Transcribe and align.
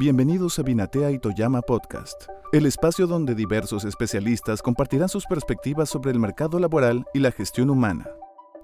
Bienvenidos 0.00 0.60
a 0.60 0.62
Binatea 0.62 1.10
y 1.10 1.18
Toyama 1.18 1.60
Podcast, 1.60 2.28
el 2.52 2.66
espacio 2.66 3.08
donde 3.08 3.34
diversos 3.34 3.84
especialistas 3.84 4.62
compartirán 4.62 5.08
sus 5.08 5.26
perspectivas 5.26 5.90
sobre 5.90 6.12
el 6.12 6.20
mercado 6.20 6.60
laboral 6.60 7.04
y 7.14 7.18
la 7.18 7.32
gestión 7.32 7.68
humana. 7.68 8.08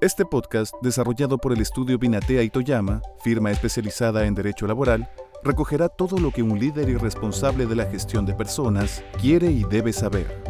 Este 0.01 0.25
podcast, 0.25 0.73
desarrollado 0.81 1.39
por 1.39 1.53
el 1.53 1.61
estudio 1.61 1.99
Binatea 1.99 2.45
y 2.45 2.51
Toyama, 2.51 3.03
firma 3.25 3.51
especializada 3.51 4.27
en 4.27 4.37
derecho 4.37 4.69
laboral, 4.69 5.11
recogerá 5.43 5.89
todo 5.89 6.19
lo 6.19 6.31
que 6.31 6.45
un 6.45 6.57
líder 6.57 6.89
y 6.89 6.95
responsable 6.95 7.67
de 7.67 7.75
la 7.75 7.91
gestión 7.91 8.25
de 8.27 8.35
personas 8.35 9.03
quiere 9.21 9.51
y 9.51 9.65
debe 9.65 9.93
saber. 9.93 10.41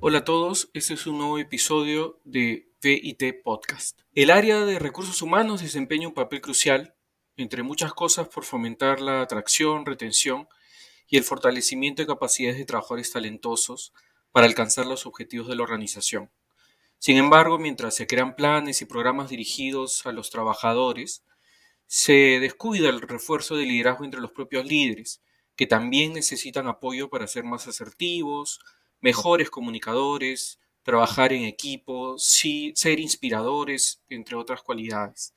Hola 0.00 0.18
a 0.18 0.24
todos, 0.26 0.68
este 0.74 0.92
es 0.92 1.06
un 1.06 1.16
nuevo 1.16 1.38
episodio 1.38 2.20
de 2.24 2.70
VIT 2.82 3.42
Podcast. 3.42 4.00
El 4.14 4.30
área 4.30 4.66
de 4.66 4.78
recursos 4.78 5.22
humanos 5.22 5.62
desempeña 5.62 6.08
un 6.08 6.14
papel 6.14 6.42
crucial, 6.42 6.94
entre 7.42 7.62
muchas 7.62 7.92
cosas, 7.92 8.28
por 8.28 8.44
fomentar 8.44 9.00
la 9.00 9.22
atracción, 9.22 9.86
retención 9.86 10.48
y 11.08 11.16
el 11.16 11.24
fortalecimiento 11.24 12.02
de 12.02 12.06
capacidades 12.06 12.58
de 12.58 12.64
trabajadores 12.64 13.12
talentosos 13.12 13.92
para 14.32 14.46
alcanzar 14.46 14.86
los 14.86 15.06
objetivos 15.06 15.48
de 15.48 15.56
la 15.56 15.62
organización. 15.62 16.30
Sin 16.98 17.16
embargo, 17.16 17.58
mientras 17.58 17.94
se 17.94 18.06
crean 18.06 18.36
planes 18.36 18.82
y 18.82 18.84
programas 18.84 19.30
dirigidos 19.30 20.04
a 20.06 20.12
los 20.12 20.30
trabajadores, 20.30 21.24
se 21.86 22.38
descuida 22.40 22.88
el 22.90 23.00
refuerzo 23.00 23.56
del 23.56 23.68
liderazgo 23.68 24.04
entre 24.04 24.20
los 24.20 24.32
propios 24.32 24.64
líderes, 24.64 25.22
que 25.56 25.66
también 25.66 26.12
necesitan 26.12 26.68
apoyo 26.68 27.10
para 27.10 27.26
ser 27.26 27.44
más 27.44 27.66
asertivos, 27.66 28.60
mejores 29.00 29.50
comunicadores, 29.50 30.60
trabajar 30.82 31.32
en 31.32 31.44
equipo, 31.44 32.16
ser 32.18 33.00
inspiradores, 33.00 34.02
entre 34.08 34.36
otras 34.36 34.62
cualidades. 34.62 35.34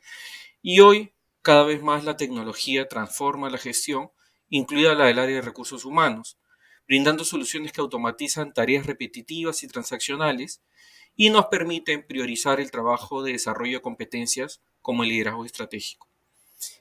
Y 0.62 0.80
hoy, 0.80 1.14
cada 1.44 1.64
vez 1.66 1.84
más 1.84 2.06
la 2.06 2.16
tecnología 2.16 2.88
transforma 2.88 3.50
la 3.50 3.58
gestión, 3.58 4.12
incluida 4.50 4.96
la 4.96 5.06
del 5.06 5.20
área 5.20 5.36
de 5.36 5.42
recursos 5.42 5.84
humanos, 5.84 6.38
brindando 6.88 7.26
soluciones 7.26 7.73
que 7.73 7.81
automatizan 7.81 8.54
tareas 8.54 8.86
repetitivas 8.86 9.62
y 9.62 9.67
transaccionales 9.67 10.62
y 11.17 11.30
nos 11.30 11.48
permiten 11.48 12.08
priorizar 12.08 12.62
el 12.62 12.72
trabajo 12.72 13.23
de 13.23 13.34
desarrollo 13.34 13.78
de 13.78 13.82
competencias 13.82 14.62
como 14.82 15.04
el 15.04 15.09
liderazgo 15.09 15.45
estratégico. 15.45 16.08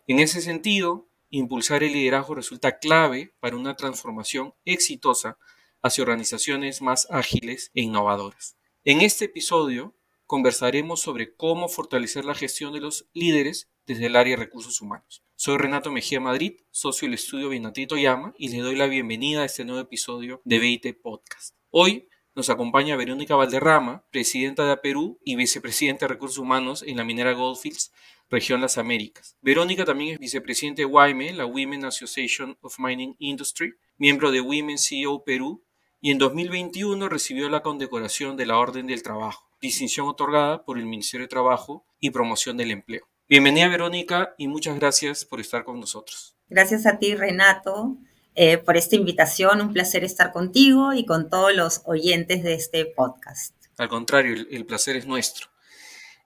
En 0.06 0.20
ese 0.20 0.40
sentido, 0.40 1.08
impulsar 1.28 1.82
el 1.82 1.92
liderazgo 1.92 2.36
resulta 2.36 2.78
clave 2.78 3.34
para 3.40 3.56
una 3.56 3.74
transformación 3.74 4.54
exitosa 4.64 5.38
hacia 5.82 6.02
organizaciones 6.02 6.82
más 6.82 7.08
ágiles 7.10 7.72
e 7.74 7.82
innovadoras. 7.82 8.56
En 8.84 9.00
este 9.00 9.24
episodio 9.24 9.96
conversaremos 10.26 11.00
sobre 11.00 11.34
cómo 11.34 11.68
fortalecer 11.68 12.24
la 12.24 12.36
gestión 12.36 12.72
de 12.72 12.80
los 12.80 13.08
líderes 13.12 13.71
desde 13.86 14.06
el 14.06 14.16
área 14.16 14.36
de 14.36 14.44
recursos 14.44 14.80
humanos. 14.80 15.22
Soy 15.36 15.58
Renato 15.58 15.90
Mejía 15.90 16.20
Madrid, 16.20 16.60
socio 16.70 17.06
del 17.06 17.14
estudio 17.14 17.48
Binatito 17.48 17.96
Llama, 17.96 18.34
y 18.38 18.48
le 18.48 18.58
doy 18.58 18.76
la 18.76 18.86
bienvenida 18.86 19.42
a 19.42 19.44
este 19.44 19.64
nuevo 19.64 19.80
episodio 19.80 20.40
de 20.44 20.58
BIT 20.58 21.00
Podcast. 21.02 21.56
Hoy 21.70 22.08
nos 22.34 22.48
acompaña 22.48 22.96
Verónica 22.96 23.34
Valderrama, 23.34 24.04
presidenta 24.10 24.66
de 24.66 24.76
Perú 24.76 25.18
y 25.24 25.36
vicepresidenta 25.36 26.06
de 26.06 26.14
Recursos 26.14 26.38
Humanos 26.38 26.82
en 26.86 26.96
la 26.96 27.04
minera 27.04 27.32
Goldfields, 27.32 27.92
región 28.30 28.60
Las 28.60 28.78
Américas. 28.78 29.36
Verónica 29.42 29.84
también 29.84 30.14
es 30.14 30.18
vicepresidente 30.18 30.82
de 30.82 30.86
WIME, 30.86 31.34
la 31.34 31.44
Women 31.44 31.84
Association 31.84 32.56
of 32.62 32.78
Mining 32.78 33.16
Industry, 33.18 33.74
miembro 33.98 34.30
de 34.30 34.40
Women 34.40 34.78
CEO 34.78 35.24
Perú 35.24 35.62
y 36.00 36.10
en 36.10 36.18
2021 36.18 37.08
recibió 37.08 37.48
la 37.48 37.62
condecoración 37.62 38.36
de 38.36 38.46
la 38.46 38.58
Orden 38.58 38.86
del 38.86 39.02
Trabajo, 39.02 39.48
distinción 39.60 40.08
otorgada 40.08 40.64
por 40.64 40.78
el 40.78 40.86
Ministerio 40.86 41.26
de 41.26 41.30
Trabajo 41.30 41.84
y 42.00 42.10
Promoción 42.10 42.56
del 42.56 42.70
Empleo. 42.70 43.11
Bienvenida 43.28 43.68
Verónica 43.68 44.34
y 44.36 44.48
muchas 44.48 44.78
gracias 44.78 45.24
por 45.24 45.40
estar 45.40 45.64
con 45.64 45.80
nosotros. 45.80 46.36
Gracias 46.48 46.86
a 46.86 46.98
ti 46.98 47.14
Renato 47.14 47.96
eh, 48.34 48.58
por 48.58 48.76
esta 48.76 48.96
invitación, 48.96 49.60
un 49.60 49.72
placer 49.72 50.04
estar 50.04 50.32
contigo 50.32 50.92
y 50.92 51.04
con 51.04 51.30
todos 51.30 51.54
los 51.54 51.82
oyentes 51.84 52.42
de 52.42 52.54
este 52.54 52.84
podcast. 52.86 53.54
Al 53.78 53.88
contrario, 53.88 54.46
el 54.50 54.66
placer 54.66 54.96
es 54.96 55.06
nuestro. 55.06 55.52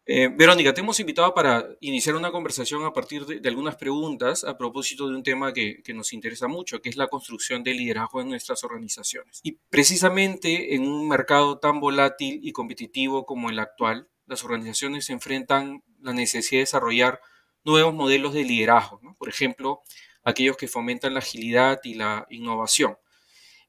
Eh, 0.09 0.28
Verónica, 0.32 0.72
te 0.72 0.82
hemos 0.82 1.00
invitado 1.00 1.34
para 1.34 1.66
iniciar 1.81 2.15
una 2.15 2.31
conversación 2.31 2.84
a 2.84 2.93
partir 2.93 3.26
de, 3.26 3.49
algunas 3.49 3.75
preguntas 3.75 4.44
a 4.44 4.56
propósito 4.56 5.09
de 5.09 5.16
un 5.16 5.25
tema 5.25 5.53
que, 5.53 5.82
nos 5.94 6.12
interesa 6.12 6.47
mucho, 6.47 6.81
que 6.81 6.88
es 6.88 6.97
la 6.97 7.09
construcción 7.09 7.65
de 7.65 7.75
liderazgo 7.75 8.20
en 8.20 8.28
nuestras 8.28 8.62
organizaciones. 8.62 9.41
Y 9.43 9.59
precisamente 9.69 10.76
en 10.76 10.87
un 10.87 11.09
mercado 11.09 11.59
tan 11.59 11.81
volátil 11.81 12.38
y 12.41 12.53
competitivo 12.53 13.26
como 13.26 13.50
el 13.50 13.59
actual, 13.59 14.09
las 14.26 14.44
organizaciones 14.44 15.06
se 15.06 15.12
enfrentan 15.12 15.82
la 16.00 16.12
necesidad 16.12 16.59
de 16.59 16.64
desarrollar 16.64 17.20
nuevos 17.64 17.94
modelos 17.94 18.34
de 18.34 18.44
liderazgo, 18.44 19.00
por 19.19 19.28
ejemplo, 19.28 19.81
aquellos 20.22 20.56
que 20.56 20.69
fomentan 20.69 21.14
la 21.14 21.20
agilidad 21.20 21.81
y 21.84 21.94
la 21.94 22.26
innovación. 22.31 22.97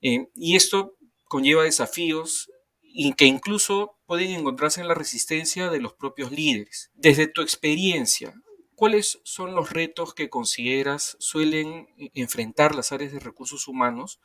Eh, 0.02 0.28
y 0.36 0.56
esto 0.56 0.96
conlleva 1.26 1.64
desafíos 1.64 2.52
y 2.82 3.14
que 3.14 3.26
incluso 3.26 3.98
pueden 4.06 4.32
encontrarse 4.32 4.82
en 4.82 4.88
la 4.88 4.94
resistencia 4.94 5.70
de 5.70 5.80
los 5.80 5.94
propios 5.94 6.32
líderes. 6.32 6.92
Desde 6.96 7.28
tu 7.28 7.42
experiencia, 7.42 8.34
¿cuáles 8.76 9.20
son 9.24 9.54
los 9.54 9.72
retos 9.72 10.14
que 10.14 10.30
consideras 10.30 11.16
suelen 11.20 11.88
enfrentar 12.14 12.74
las 12.74 12.92
áreas 12.92 13.12
de 13.12 13.20
recursos 13.20 13.68
humanos 13.68 14.20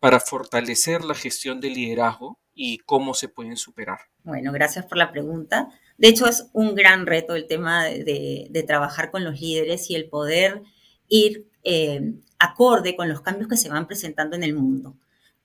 para 0.00 0.20
fortalecer 0.20 1.04
la 1.04 1.14
gestión 1.14 1.60
del 1.60 1.74
liderazgo 1.74 2.40
y 2.62 2.76
cómo 2.76 3.14
se 3.14 3.30
pueden 3.30 3.56
superar? 3.56 4.00
Bueno, 4.22 4.52
gracias 4.52 4.84
por 4.84 4.98
la 4.98 5.10
pregunta. 5.10 5.70
De 5.96 6.08
hecho, 6.08 6.26
es 6.26 6.50
un 6.52 6.74
gran 6.74 7.06
reto 7.06 7.34
el 7.34 7.46
tema 7.46 7.86
de, 7.86 8.64
trabajar 8.66 9.10
con 9.10 9.24
los 9.24 9.40
líderes 9.40 9.88
y 9.88 9.94
el 9.94 10.10
poder 10.10 10.60
ir 11.08 11.48
eh, 11.64 12.12
acorde 12.38 12.96
con 12.96 13.08
los 13.08 13.22
cambios 13.22 13.48
que 13.48 13.56
se 13.56 13.70
van 13.70 13.86
presentando 13.86 14.36
en 14.36 14.42
el 14.42 14.52
mundo. 14.52 14.94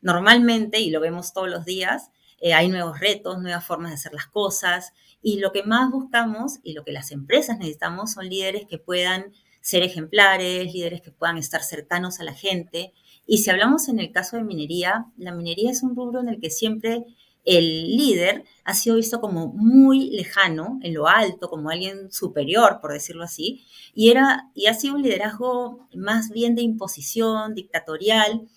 Normalmente, 0.01 0.81
y 0.81 0.89
lo 0.89 0.99
vemos 0.99 1.31
todos 1.31 1.49
los 1.49 1.63
días, 1.63 2.11
eh, 2.41 2.53
hay 2.53 2.67
nuevos 2.67 2.99
retos, 2.99 3.41
nuevas 3.41 3.65
formas 3.65 3.91
de 3.91 3.95
hacer 3.95 4.13
las 4.13 4.27
cosas 4.27 4.91
y 5.21 5.39
lo 5.39 5.53
que 5.53 5.63
más 5.63 5.89
buscamos 5.91 6.59
y 6.63 6.73
lo 6.73 6.83
que 6.83 6.91
las 6.91 7.11
empresas 7.11 7.57
necesitamos 7.59 8.11
son 8.11 8.27
líderes 8.27 8.65
que 8.67 8.77
puedan 8.77 9.31
ser 9.61 9.83
ejemplares, 9.83 10.73
líderes 10.73 11.01
que 11.01 11.11
puedan 11.11 11.37
estar 11.37 11.63
cercanos 11.63 12.19
a 12.19 12.25
la 12.25 12.33
gente. 12.33 12.93
Y 13.25 13.39
si 13.39 13.49
hablamos 13.49 13.89
en 13.89 13.99
el 13.99 14.11
caso 14.11 14.37
de 14.37 14.43
minería, 14.43 15.07
la 15.17 15.33
minería 15.33 15.71
es 15.71 15.83
un 15.83 15.95
rubro 15.95 16.21
en 16.21 16.29
el 16.29 16.39
que 16.39 16.49
siempre 16.49 17.05
el 17.45 17.95
líder 17.95 18.43
ha 18.63 18.73
sido 18.73 18.95
visto 18.95 19.21
como 19.21 19.47
muy 19.47 20.09
lejano, 20.09 20.79
en 20.81 20.93
lo 20.93 21.07
alto, 21.07 21.49
como 21.49 21.69
alguien 21.69 22.11
superior, 22.11 22.79
por 22.81 22.91
decirlo 22.91 23.23
así, 23.23 23.65
y, 23.93 24.09
era, 24.09 24.49
y 24.55 24.65
ha 24.65 24.73
sido 24.73 24.95
un 24.95 25.03
liderazgo 25.03 25.87
más 25.95 26.31
bien 26.31 26.55
de 26.55 26.63
imposición, 26.63 27.53
dictatorial, 27.53 28.47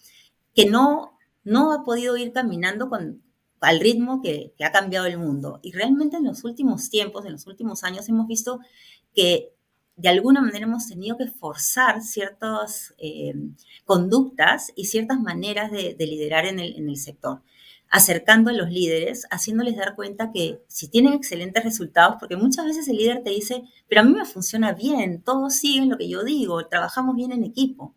que 0.54 0.66
no, 0.66 1.18
no 1.44 1.72
ha 1.72 1.84
podido 1.84 2.16
ir 2.16 2.32
caminando 2.32 2.88
con, 2.88 3.22
al 3.60 3.80
ritmo 3.80 4.22
que, 4.22 4.54
ha 4.60 4.72
cambiado 4.72 5.06
el 5.06 5.18
mundo. 5.18 5.60
Y 5.62 5.72
realmente 5.72 6.16
en 6.16 6.24
los 6.24 6.44
últimos 6.44 6.90
tiempos, 6.90 7.26
en 7.26 7.32
los 7.32 7.46
últimos 7.46 7.84
años, 7.84 8.08
hemos 8.08 8.26
visto 8.26 8.60
que 9.14 9.52
de 9.98 10.08
alguna 10.08 10.40
manera 10.40 10.64
hemos 10.64 10.86
tenido 10.86 11.18
que 11.18 11.26
forzar 11.26 12.02
ciertas 12.02 12.94
eh, 12.98 13.34
conductas 13.84 14.72
y 14.76 14.84
ciertas 14.84 15.20
maneras 15.20 15.72
de, 15.72 15.96
liderar 15.98 16.46
en 16.46 16.60
el, 16.60 16.96
sector, 16.96 17.42
acercando 17.90 18.50
a 18.50 18.52
los 18.52 18.70
líderes, 18.70 19.26
haciéndoles 19.32 19.76
dar 19.76 19.96
cuenta 19.96 20.30
que 20.32 20.62
si 20.68 20.88
tienen 20.88 21.14
excelentes 21.14 21.64
resultados, 21.64 22.16
porque 22.20 22.36
muchas 22.36 22.64
veces 22.64 22.86
el 22.86 22.96
líder 22.96 23.24
te 23.24 23.30
dice, 23.30 23.64
pero 23.88 24.02
a 24.02 24.04
mí 24.04 24.12
me 24.14 24.24
funciona 24.24 24.72
bien, 24.72 25.20
todos 25.20 25.54
siguen 25.54 25.90
lo 25.90 25.98
que 25.98 26.08
yo 26.08 26.22
digo, 26.22 26.64
trabajamos 26.68 27.16
bien 27.16 27.32
en 27.32 27.42
equipo. 27.42 27.96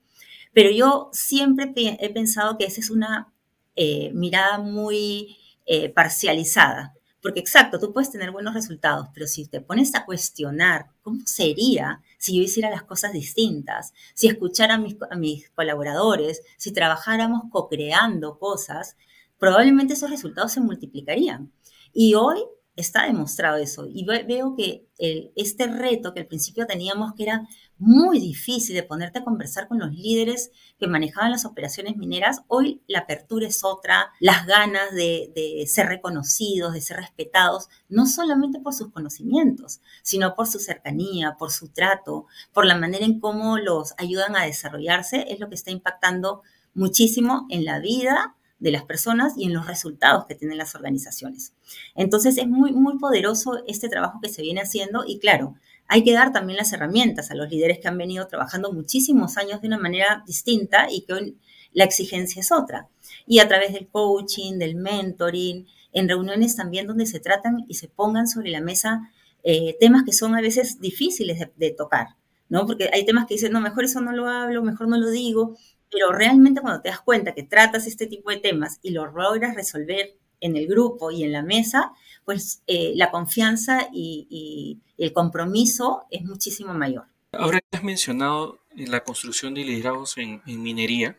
Pero 0.54 0.72
yo 0.72 1.10
siempre 1.14 1.72
he 1.76 2.10
pensado 2.10 2.58
que 2.58 2.66
esa 2.66 2.82
es 2.82 2.90
una 2.90 3.32
eh, 3.76 4.12
mirada 4.14 4.58
muy 4.58 5.38
eh, 5.68 5.90
parcializada. 5.90 6.96
Porque 7.22 7.40
exacto, 7.40 7.80
tú 7.80 7.94
puedes 7.94 8.12
tener 8.12 8.32
buenos 8.32 8.54
resultados, 8.54 9.08
pero 9.14 9.28
si 9.28 9.46
te 9.46 9.62
pones 9.62 9.94
a 9.94 10.06
cuestionar 10.06 10.88
cómo 11.02 11.20
sería 11.26 12.02
si 12.18 12.36
yo 12.36 12.44
hiciera 12.44 12.70
las 12.70 12.84
cosas 12.84 13.14
distintas, 13.14 13.94
si 14.16 14.28
escuchara 14.28 14.76
a 14.76 15.16
mis, 15.16 15.50
colaboradores, 15.52 16.42
si 16.58 16.72
trabajáramos 16.72 17.44
co-creando 17.52 18.40
cosas, 18.40 18.98
probablemente 19.38 19.94
esos 19.94 20.10
resultados 20.10 20.52
se 20.52 20.62
multiplicarían. 20.62 21.52
Y 21.94 22.16
hoy 22.16 22.40
está 22.76 23.06
demostrado 23.06 23.58
eso. 23.58 23.88
Y 23.88 24.04
veo 24.06 24.56
que 24.56 24.88
este 25.36 25.68
reto 25.68 26.14
que 26.14 26.22
al 26.22 26.28
principio 26.28 26.66
teníamos, 26.66 27.14
que 27.14 27.24
era 27.24 27.48
muy 27.82 28.20
difícil 28.20 28.76
de 28.76 28.84
ponerte 28.84 29.20
a 29.20 29.24
conversar 29.24 29.68
con 29.68 29.80
los 29.80 29.92
líderes 29.92 30.52
que 30.80 30.88
manejaban 30.88 31.32
las 31.32 31.46
operaciones 31.46 31.98
mineras, 31.98 32.44
hoy 32.48 32.84
la 32.86 33.00
apertura 33.00 33.48
es 33.48 33.64
otra, 33.64 34.12
las 34.20 34.46
ganas 34.46 34.94
de, 34.94 35.66
ser 35.68 35.88
reconocidos, 35.88 36.74
de 36.74 36.82
ser 36.82 36.98
respetados, 36.98 37.70
no 37.90 38.06
solamente 38.06 38.60
por 38.60 38.76
sus 38.76 38.92
conocimientos, 38.92 39.82
sino 40.04 40.36
por 40.36 40.46
su 40.46 40.60
cercanía, 40.60 41.38
por 41.40 41.50
su 41.52 41.70
trato, 41.70 42.28
por 42.54 42.68
la 42.68 42.78
manera 42.78 43.04
en 43.04 43.20
cómo 43.20 43.58
los 43.58 43.96
ayudan 43.98 44.36
a 44.36 44.46
desarrollarse, 44.46 45.26
es 45.30 45.40
lo 45.40 45.50
que 45.50 45.56
está 45.56 45.72
impactando 45.72 46.44
muchísimo 46.76 47.48
en 47.50 47.66
la 47.66 47.80
vida 47.80 48.36
de 48.60 48.72
las 48.72 48.84
personas 48.84 49.34
y 49.36 49.46
en 49.46 49.54
los 49.54 49.66
resultados 49.66 50.26
que 50.28 50.36
tienen 50.36 50.60
las 50.60 50.76
organizaciones. 50.76 51.54
Entonces 51.96 52.38
es 52.38 52.48
muy, 52.48 52.74
muy 52.74 53.00
poderoso 53.00 53.64
este 53.66 53.90
trabajo 53.90 54.20
que 54.22 54.30
se 54.30 54.44
viene 54.44 54.62
haciendo 54.62 55.04
y 55.04 55.18
claro, 55.18 55.56
hay 55.94 56.06
que 56.06 56.14
dar 56.14 56.32
también 56.32 56.56
las 56.56 56.72
herramientas 56.72 57.32
a 57.32 57.36
los 57.36 57.50
líderes 57.50 57.80
que 57.80 57.90
han 57.90 57.98
venido 57.98 58.26
trabajando 58.26 58.72
muchísimos 58.72 59.36
años 59.36 59.60
de 59.60 59.68
una 59.68 59.78
manera 59.78 60.24
distinta 60.26 60.88
y 60.90 61.02
que 61.02 61.12
hoy 61.12 61.38
la 61.74 61.84
exigencia 61.84 62.40
es 62.40 62.54
otra. 62.54 62.88
Y 63.28 63.40
a 63.40 63.48
través 63.50 63.74
del 63.74 63.90
coaching, 63.90 64.58
del 64.58 64.76
mentoring, 64.76 65.68
en 65.92 66.08
reuniones 66.08 66.56
también 66.56 66.88
donde 66.88 67.06
se 67.06 67.20
tratan 67.20 67.66
y 67.68 67.74
se 67.74 67.90
pongan 67.90 68.30
sobre 68.30 68.52
la 68.52 68.62
mesa 68.62 69.12
eh, 69.44 69.76
temas 69.82 70.04
que 70.06 70.14
son 70.14 70.34
a 70.34 70.40
veces 70.40 70.80
difíciles 70.80 71.46
de, 71.58 71.72
tocar, 71.72 72.16
¿no? 72.48 72.66
Porque 72.66 72.90
hay 72.94 73.06
temas 73.06 73.26
que 73.26 73.34
dicen, 73.34 73.52
no, 73.52 73.60
mejor 73.60 73.84
eso 73.84 74.00
no 74.00 74.14
lo 74.14 74.30
hablo, 74.30 74.64
mejor 74.64 74.88
no 74.88 74.98
lo 74.98 75.10
digo, 75.10 75.58
pero 75.92 76.14
realmente 76.14 76.62
cuando 76.62 76.82
te 76.82 76.88
das 76.88 77.02
cuenta 77.02 77.34
que 77.34 77.44
tratas 77.44 77.86
este 77.86 78.08
tipo 78.08 78.32
de 78.32 78.38
temas 78.38 78.80
y 78.82 78.92
lo 78.92 79.08
logras 79.08 79.56
resolver 79.56 80.16
en 80.40 80.56
el 80.56 80.68
grupo 80.68 81.12
y 81.12 81.26
en 81.26 81.34
la 81.34 81.44
mesa, 81.44 81.92
pues 82.26 82.62
eh, 82.68 82.94
la 82.96 83.12
confianza 83.12 83.88
y, 83.94 84.80
el 84.98 85.14
compromiso 85.14 86.04
es 86.12 86.24
muchísimo 86.24 86.74
mayor. 86.76 87.06
Ahora 87.32 87.60
que 87.60 87.78
has 87.78 87.84
mencionado 87.84 88.60
la 88.76 89.04
construcción 89.04 89.56
de 89.56 89.64
liderazgos 89.64 90.16
en, 90.18 90.42
minería, 90.46 91.18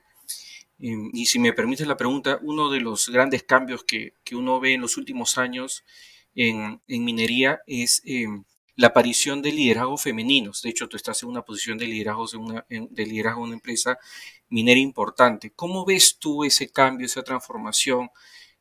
em, 0.79 1.11
y 1.13 1.27
si 1.27 1.41
me 1.41 1.53
permites 1.53 1.87
la 1.87 1.97
pregunta, 1.97 2.39
uno 2.43 2.71
de 2.71 2.81
los 2.81 3.09
grandes 3.09 3.43
cambios 3.43 3.83
que, 3.83 4.15
uno 4.33 4.61
ve 4.61 4.75
en 4.75 4.83
los 4.83 4.97
últimos 4.97 5.37
años 5.37 5.85
en, 6.35 6.81
minería 6.87 7.61
es 7.67 8.03
em, 8.05 8.45
la 8.77 8.89
aparición 8.89 9.43
de 9.43 9.53
liderazgos 9.53 10.03
femeninos. 10.03 10.63
De 10.63 10.71
hecho, 10.71 10.89
tú 10.89 10.97
estás 10.97 11.23
en 11.23 11.29
una 11.29 11.43
posición 11.43 11.77
de 11.77 11.87
liderazgo, 11.87 12.39
una, 12.39 12.65
de 12.69 13.07
liderazgo 13.07 13.41
en 13.41 13.47
una 13.47 13.55
empresa 13.55 13.99
minera 14.49 14.79
importante. 14.79 15.53
¿Cómo 15.57 15.85
ves 15.85 16.19
tú 16.19 16.45
ese 16.45 16.69
cambio, 16.69 17.07
esa 17.07 17.23
transformación 17.23 18.11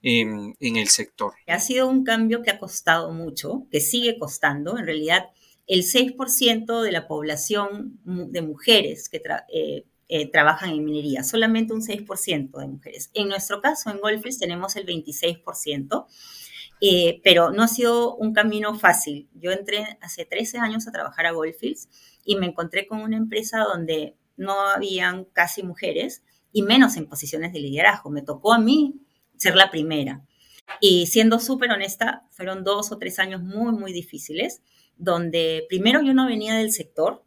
en, 0.02 0.56
el 0.60 0.88
sector? 0.88 1.34
Ha 1.48 1.60
sido 1.60 1.88
un 1.88 2.04
cambio 2.04 2.42
que 2.42 2.52
ha 2.52 2.60
costado 2.60 3.12
mucho, 3.12 3.68
que 3.72 3.80
sigue 3.80 4.18
costando. 4.18 4.78
En 4.78 4.86
realidad, 4.86 5.30
el 5.68 5.84
6% 5.84 6.82
de 6.82 6.92
la 6.92 7.08
población 7.08 8.00
de 8.04 8.42
mujeres 8.42 9.10
que 9.10 9.22
eh, 9.54 9.86
eh, 10.08 10.32
trabajan 10.32 10.72
en 10.72 10.84
minería, 10.84 11.24
solamente 11.24 11.74
un 11.74 11.82
6% 11.82 12.60
de 12.60 12.68
mujeres. 12.68 13.12
En 13.14 13.30
nuestro 13.30 13.62
caso, 13.62 13.90
en 13.90 14.00
Goldfields, 14.00 14.40
tenemos 14.40 14.76
el 14.76 14.86
26%. 14.86 16.06
Eh, 16.84 17.22
pero 17.24 17.52
no 17.52 17.62
ha 17.62 17.68
sido 17.68 18.16
un 18.16 18.34
camino 18.34 18.74
fácil. 18.74 19.30
Yo 19.36 19.52
entré 19.52 20.00
hace 20.02 20.26
13 20.26 20.58
años 20.58 20.88
a 20.88 20.92
trabajar 20.92 21.28
a 21.28 21.32
Goldfields 21.32 21.88
y 22.26 22.36
me 22.38 22.48
encontré 22.48 22.88
con 22.88 23.02
una 23.02 23.18
empresa 23.18 23.60
donde 23.60 24.16
no 24.36 24.60
habían 24.68 25.26
casi 25.26 25.62
mujeres 25.62 26.24
y 26.52 26.64
menos 26.64 26.98
en 26.98 27.08
posiciones 27.08 27.54
de 27.54 27.60
liderazgo. 27.60 28.10
Me 28.10 28.24
tocó 28.24 28.52
a 28.52 28.58
mí 28.58 29.00
ser 29.42 29.56
la 29.56 29.72
primera. 29.72 30.24
Y 30.80 31.08
siendo 31.08 31.40
súper 31.40 31.72
honesta, 31.72 32.28
fueron 32.30 32.64
dos 32.64 32.92
o 32.92 32.98
tres 33.00 33.18
años 33.18 33.42
muy, 33.42 33.72
muy 33.72 33.92
difíciles, 33.92 34.62
donde 34.98 35.66
primero 35.68 36.02
yo 36.02 36.14
no 36.14 36.28
venía 36.28 36.56
del 36.56 36.72
sector, 36.72 37.24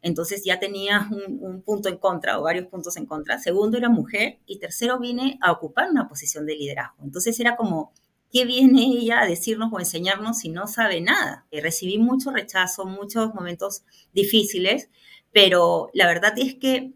entonces 0.00 0.44
ya 0.44 0.60
tenía 0.60 1.08
un, 1.10 1.62
punto 1.62 1.88
en 1.88 1.98
contra 1.98 2.38
o 2.38 2.42
varios 2.42 2.66
puntos 2.66 2.96
en 2.96 3.06
contra. 3.06 3.40
Segundo, 3.40 3.76
era 3.76 3.88
mujer. 3.88 4.38
Y 4.46 4.60
tercero, 4.60 5.00
vine 5.00 5.36
a 5.42 5.50
ocupar 5.50 5.90
una 5.90 6.08
posición 6.08 6.46
de 6.46 6.54
liderazgo. 6.54 7.02
Entonces 7.02 7.40
era 7.40 7.56
como, 7.56 7.92
¿qué 8.30 8.44
viene 8.44 8.84
ella 8.84 9.20
a 9.20 9.26
decirnos 9.26 9.72
o 9.72 9.80
enseñarnos 9.80 10.38
si 10.38 10.50
no 10.50 10.68
sabe 10.68 11.00
nada? 11.00 11.46
Y 11.50 11.58
recibí 11.58 11.98
mucho 11.98 12.30
rechazo, 12.30 12.84
muchos 12.84 13.34
momentos 13.34 13.82
difíciles, 14.12 14.90
pero 15.32 15.90
la 15.92 16.06
verdad 16.06 16.34
es 16.36 16.54
que 16.54 16.92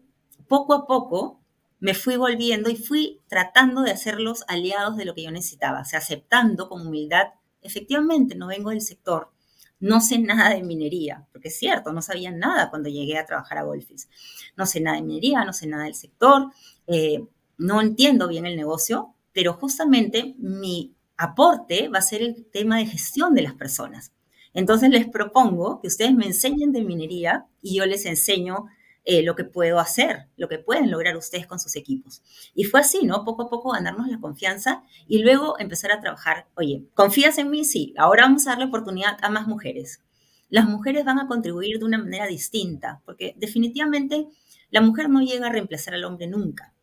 poco 0.47 0.73
a 0.73 0.87
poco 0.87 1.40
me 1.81 1.95
fui 1.95 2.15
volviendo 2.15 2.69
y 2.69 2.77
fui 2.77 3.19
tratando 3.27 3.81
de 3.81 3.91
hacerlos 3.91 4.45
aliados 4.47 4.95
de 4.95 5.03
lo 5.03 5.13
que 5.13 5.23
yo 5.23 5.31
necesitaba, 5.31 5.79
aceptando 5.79 6.69
con 6.69 6.87
humildad, 6.87 7.29
efectivamente, 7.61 8.35
no 8.35 8.47
vengo 8.47 8.69
del 8.69 8.81
sector, 8.81 9.31
no 9.79 9.99
sé 9.99 10.19
nada 10.19 10.51
de 10.51 10.61
minería, 10.61 11.25
porque 11.31 11.47
es 11.47 11.57
cierto, 11.57 11.91
no 11.91 12.03
sabía 12.03 12.29
nada 12.31 12.69
cuando 12.69 12.87
llegué 12.87 13.17
a 13.17 13.25
trabajar 13.25 13.57
a 13.57 13.63
Golfis. 13.63 14.07
No 14.55 14.67
sé 14.67 14.79
nada 14.79 14.97
de 14.97 15.01
minería, 15.01 15.43
no 15.43 15.53
sé 15.53 15.65
nada 15.65 15.85
del 15.85 15.95
sector, 15.95 16.51
eh, 16.85 17.25
no 17.57 17.81
entiendo 17.81 18.27
bien 18.27 18.45
el 18.45 18.55
negocio, 18.55 19.15
pero 19.33 19.53
justamente 19.53 20.35
mi 20.37 20.93
aporte 21.17 21.87
va 21.87 21.97
a 21.97 22.03
ser 22.03 22.21
el 22.21 22.45
tema 22.45 22.77
de 22.77 22.85
gestión 22.85 23.33
de 23.33 23.41
las 23.41 23.55
personas. 23.55 24.13
Entonces 24.53 24.91
les 24.91 25.07
propongo 25.07 25.81
que 25.81 25.87
ustedes 25.87 26.13
me 26.13 26.27
enseñen 26.27 26.73
de 26.73 26.83
minería 26.83 27.47
y 27.63 27.77
yo 27.77 27.85
les 27.87 28.05
enseño 28.05 28.67
eh, 29.03 29.23
lo 29.23 29.35
que 29.35 29.43
puedo 29.43 29.79
hacer, 29.79 30.27
lo 30.37 30.47
que 30.47 30.59
pueden 30.59 30.91
lograr 30.91 31.17
ustedes 31.17 31.47
con 31.47 31.59
sus 31.59 31.75
equipos. 31.75 32.21
Y 32.53 32.65
fue 32.65 32.81
así, 32.81 33.03
¿no? 33.03 33.25
Poco 33.25 33.43
a 33.43 33.49
poco 33.49 33.71
ganarnos 33.71 34.07
la 34.07 34.19
confianza 34.19 34.83
y 35.07 35.23
luego 35.23 35.59
empezar 35.59 35.91
a 35.91 35.99
trabajar. 35.99 36.47
Oye, 36.55 36.85
¿confías 36.93 37.37
en 37.37 37.49
mí? 37.49 37.65
Sí, 37.65 37.93
ahora 37.97 38.23
vamos 38.23 38.45
a 38.45 38.51
darle 38.51 38.65
oportunidad 38.65 39.17
a 39.21 39.29
más 39.29 39.47
mujeres. 39.47 40.01
Las 40.49 40.65
mujeres 40.65 41.05
van 41.05 41.19
a 41.19 41.27
contribuir 41.27 41.79
de 41.79 41.85
una 41.85 41.97
manera 41.97 42.27
distinta, 42.27 43.01
porque 43.05 43.33
definitivamente 43.37 44.27
la 44.69 44.81
mujer 44.81 45.09
no 45.09 45.21
llega 45.21 45.47
a 45.47 45.51
reemplazar 45.51 45.95
al 45.95 46.03
hombre 46.03 46.27
nunca 46.27 46.73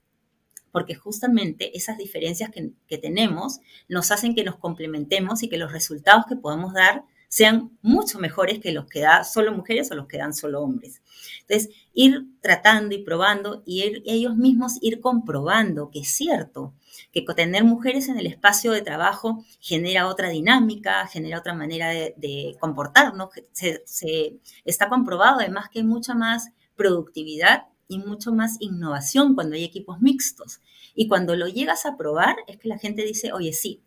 porque 0.70 0.94
justamente 0.94 1.76
esas 1.76 1.98
diferencias 1.98 2.50
que, 2.50 2.98
tenemos 2.98 3.60
nos 3.88 4.10
hacen 4.10 4.34
que 4.34 4.44
nos 4.44 4.56
complementemos 4.56 5.42
y 5.42 5.48
que 5.48 5.56
los 5.56 5.72
resultados 5.72 6.26
que 6.28 6.36
podamos 6.36 6.72
dar 6.72 7.04
sean 7.28 7.78
mucho 7.82 8.18
mejores 8.18 8.58
que 8.58 8.72
los 8.72 8.86
que 8.86 9.00
dan 9.00 9.24
solo 9.24 9.52
mujeres 9.52 9.90
o 9.90 9.94
los 9.94 10.06
que 10.06 10.18
dan 10.18 10.34
solo 10.34 10.62
hombres. 10.62 11.02
Entonces, 11.42 11.74
ir 11.92 12.26
tratando 12.40 12.94
y 12.94 13.04
probando 13.04 13.62
y 13.66 13.82
ellos 14.06 14.36
mismos 14.36 14.78
ir 14.80 15.00
comprobando 15.00 15.90
que 15.90 16.00
es 16.00 16.08
cierto, 16.08 16.74
que 17.12 17.22
tener 17.34 17.64
mujeres 17.64 18.08
en 18.08 18.18
el 18.18 18.26
espacio 18.26 18.72
de 18.72 18.82
trabajo 18.82 19.44
genera 19.60 20.08
otra 20.08 20.30
dinámica, 20.30 21.06
genera 21.06 21.38
otra 21.38 21.54
manera 21.54 21.90
de, 21.90 22.56
comportarnos. 22.60 23.30
Se, 23.52 24.40
está 24.64 24.88
comprobado 24.88 25.40
además 25.40 25.68
que 25.70 25.80
hay 25.80 25.84
mucha 25.84 26.14
más 26.14 26.50
productividad 26.76 27.66
y 27.88 27.98
mucho 27.98 28.32
más 28.32 28.56
innovación 28.60 29.34
cuando 29.34 29.56
hay 29.56 29.64
equipos 29.64 30.00
mixtos. 30.00 30.60
Y 30.94 31.08
cuando 31.08 31.36
lo 31.36 31.46
llegas 31.46 31.86
a 31.86 31.96
probar 31.96 32.36
es 32.46 32.58
que 32.58 32.68
la 32.68 32.78
gente 32.78 33.02
dice, 33.02 33.32
oye, 33.32 33.52
sí, 33.52 33.82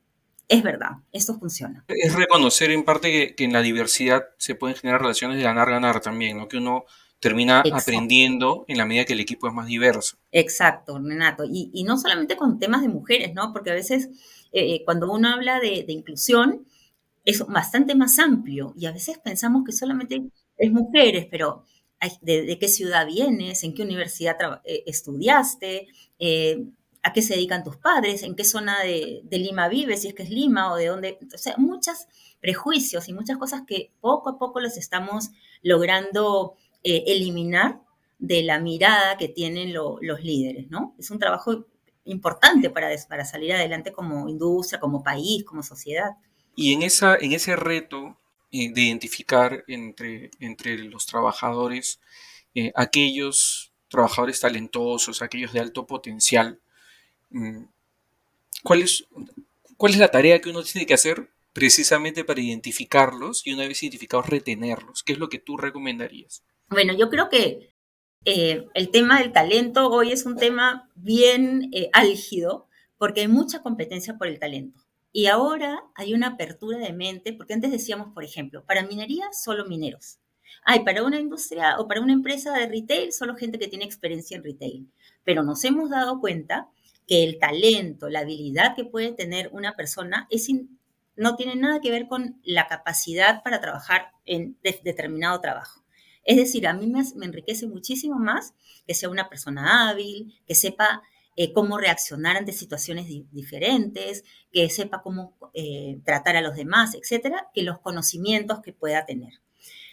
es 0.51 0.63
verdad, 0.63 0.97
esto 1.13 1.39
funciona. 1.39 1.85
Es 1.87 2.13
reconocer 2.13 2.71
en 2.71 2.83
parte 2.83 3.33
que, 3.33 3.43
en 3.45 3.53
la 3.53 3.61
diversidad 3.61 4.25
se 4.37 4.53
pueden 4.53 4.75
generar 4.75 5.01
relaciones 5.01 5.37
de 5.37 5.43
ganar-ganar 5.43 6.01
también, 6.01 6.37
¿no? 6.37 6.49
Que 6.49 6.57
uno 6.57 6.83
termina 7.21 7.63
aprendiendo 7.71 8.65
en 8.67 8.77
la 8.77 8.85
medida 8.85 9.05
que 9.05 9.13
el 9.13 9.21
equipo 9.21 9.47
es 9.47 9.53
más 9.53 9.67
diverso. 9.67 10.17
Exacto, 10.33 10.99
Renato. 10.99 11.45
Y, 11.45 11.83
no 11.85 11.97
solamente 11.97 12.35
con 12.35 12.59
temas 12.59 12.81
de 12.81 12.89
mujeres, 12.89 13.33
¿no? 13.33 13.53
Porque 13.53 13.71
a 13.71 13.75
veces 13.75 14.09
eh, 14.51 14.83
cuando 14.83 15.09
uno 15.09 15.29
habla 15.29 15.61
de, 15.61 15.85
inclusión 15.87 16.67
es 17.23 17.45
bastante 17.47 17.95
más 17.95 18.19
amplio 18.19 18.73
y 18.75 18.87
a 18.87 18.91
veces 18.91 19.19
pensamos 19.19 19.63
que 19.65 19.71
solamente 19.71 20.21
es 20.57 20.71
mujeres, 20.71 21.27
pero 21.31 21.63
de, 22.21 22.57
qué 22.59 22.67
ciudad 22.67 23.07
vienes, 23.07 23.63
en 23.63 23.73
qué 23.73 23.83
universidad 23.83 24.35
eh, 24.65 24.83
estudiaste, 24.85 25.87
eh, 26.19 26.65
a 27.03 27.13
qué 27.13 27.21
se 27.21 27.33
dedican 27.33 27.63
tus 27.63 27.77
padres, 27.77 28.23
en 28.23 28.35
qué 28.35 28.43
zona 28.43 28.79
de, 28.81 29.23
Lima 29.31 29.67
vives, 29.67 30.01
si 30.01 30.07
es 30.07 30.13
que 30.13 30.23
es 30.23 30.29
Lima 30.29 30.71
o 30.71 30.75
de 30.75 30.87
dónde. 30.87 31.19
O 31.33 31.37
sea, 31.37 31.55
muchos 31.57 32.07
prejuicios 32.39 33.07
y 33.09 33.13
muchas 33.13 33.37
cosas 33.37 33.63
que 33.65 33.91
poco 34.01 34.29
a 34.29 34.37
poco 34.37 34.59
los 34.59 34.77
estamos 34.77 35.29
logrando 35.63 36.55
eh, 36.83 37.03
eliminar 37.07 37.81
de 38.19 38.43
la 38.43 38.59
mirada 38.59 39.17
que 39.17 39.27
tienen 39.27 39.73
los 39.73 40.21
líderes, 40.23 40.69
¿no? 40.69 40.95
Es 40.99 41.09
un 41.09 41.17
trabajo 41.17 41.65
importante 42.05 42.69
para, 42.69 42.89
para 43.09 43.25
salir 43.25 43.53
adelante 43.53 43.91
como 43.91 44.29
industria, 44.29 44.79
como 44.79 45.03
país, 45.03 45.43
como 45.43 45.63
sociedad. 45.63 46.11
Y 46.55 46.73
en, 46.73 46.83
esa, 46.83 47.15
en 47.15 47.31
ese 47.31 47.55
reto 47.55 48.17
eh, 48.51 48.71
de 48.71 48.81
identificar 48.81 49.63
entre, 49.67 50.29
entre 50.39 50.77
los 50.79 51.05
trabajadores 51.05 51.99
eh, 52.53 52.71
aquellos 52.75 53.71
trabajadores 53.87 54.39
talentosos, 54.39 55.21
aquellos 55.21 55.53
de 55.53 55.59
alto 55.59 55.87
potencial, 55.87 56.59
¿cuál 58.63 58.81
es, 58.81 59.05
¿cuál 59.77 59.93
es 59.93 59.99
la 59.99 60.11
tarea 60.11 60.39
que 60.39 60.49
uno 60.49 60.63
tiene 60.63 60.85
que 60.85 60.93
hacer 60.93 61.29
precisamente 61.53 62.23
para 62.23 62.41
identificarlos 62.41 63.45
y 63.45 63.53
una 63.53 63.67
vez 63.67 63.81
identificados 63.83 64.27
retenerlos? 64.27 65.03
¿Qué 65.03 65.13
es 65.13 65.19
lo 65.19 65.29
que 65.29 65.39
tú 65.39 65.57
recomendarías? 65.57 66.43
Bueno, 66.69 66.93
yo 66.97 67.09
creo 67.09 67.29
que 67.29 67.73
eh, 68.23 68.67
el 68.73 68.91
tema 68.91 69.19
del 69.19 69.31
talento 69.31 69.89
hoy 69.89 70.11
es 70.11 70.25
un 70.25 70.37
tema 70.37 70.89
bien 70.95 71.69
eh, 71.73 71.89
álgido 71.91 72.67
porque 72.97 73.21
hay 73.21 73.27
mucha 73.27 73.63
competencia 73.63 74.17
por 74.17 74.27
el 74.27 74.39
talento. 74.39 74.79
Y 75.11 75.25
ahora 75.25 75.83
hay 75.95 76.13
una 76.13 76.27
apertura 76.27 76.77
de 76.77 76.93
mente, 76.93 77.33
porque 77.33 77.53
antes 77.53 77.71
decíamos, 77.71 78.13
por 78.13 78.23
ejemplo, 78.23 78.63
para 78.63 78.85
minería 78.85 79.25
solo 79.33 79.65
mineros. 79.65 80.19
Hay 80.63 80.85
para 80.85 81.03
una 81.03 81.19
industria 81.19 81.79
o 81.79 81.87
para 81.87 82.01
una 82.01 82.13
empresa 82.13 82.53
de 82.53 82.67
retail 82.67 83.11
solo 83.11 83.35
gente 83.35 83.57
que 83.57 83.67
tiene 83.67 83.85
experiencia 83.85 84.37
en 84.37 84.43
retail. 84.43 84.87
Pero 85.23 85.43
nos 85.43 85.63
hemos 85.65 85.89
dado 85.89 86.19
cuenta 86.19 86.69
que 87.11 87.25
el 87.25 87.39
talento, 87.39 88.07
la 88.07 88.21
habilidad 88.21 88.73
que 88.73 88.85
puede 88.85 89.11
tener 89.11 89.49
una 89.51 89.75
persona 89.75 90.29
es 90.29 90.47
no 91.17 91.35
tiene 91.35 91.57
nada 91.57 91.81
que 91.81 91.91
ver 91.91 92.07
con 92.07 92.39
la 92.45 92.69
capacidad 92.69 93.43
para 93.43 93.59
trabajar 93.59 94.13
en 94.23 94.57
determinado 94.61 95.41
trabajo. 95.41 95.83
Es 96.23 96.37
decir, 96.37 96.65
a 96.67 96.73
mí 96.73 96.87
me, 96.87 97.03
enriquece 97.25 97.67
muchísimo 97.67 98.17
más 98.17 98.53
que 98.87 98.93
sea 98.93 99.09
una 99.09 99.27
persona 99.27 99.89
hábil, 99.89 100.41
que 100.47 100.55
sepa 100.55 101.03
eh, 101.35 101.51
cómo 101.51 101.77
reaccionar 101.77 102.37
ante 102.37 102.53
situaciones 102.53 103.07
diferentes, 103.07 104.23
que 104.49 104.69
sepa 104.69 105.01
cómo 105.01 105.35
eh, 105.53 105.99
tratar 106.05 106.37
a 106.37 106.41
los 106.41 106.55
demás, 106.55 106.95
etcétera, 106.95 107.49
que 107.53 107.63
los 107.63 107.79
conocimientos 107.79 108.61
que 108.61 108.71
pueda 108.71 109.05
tener. 109.05 109.33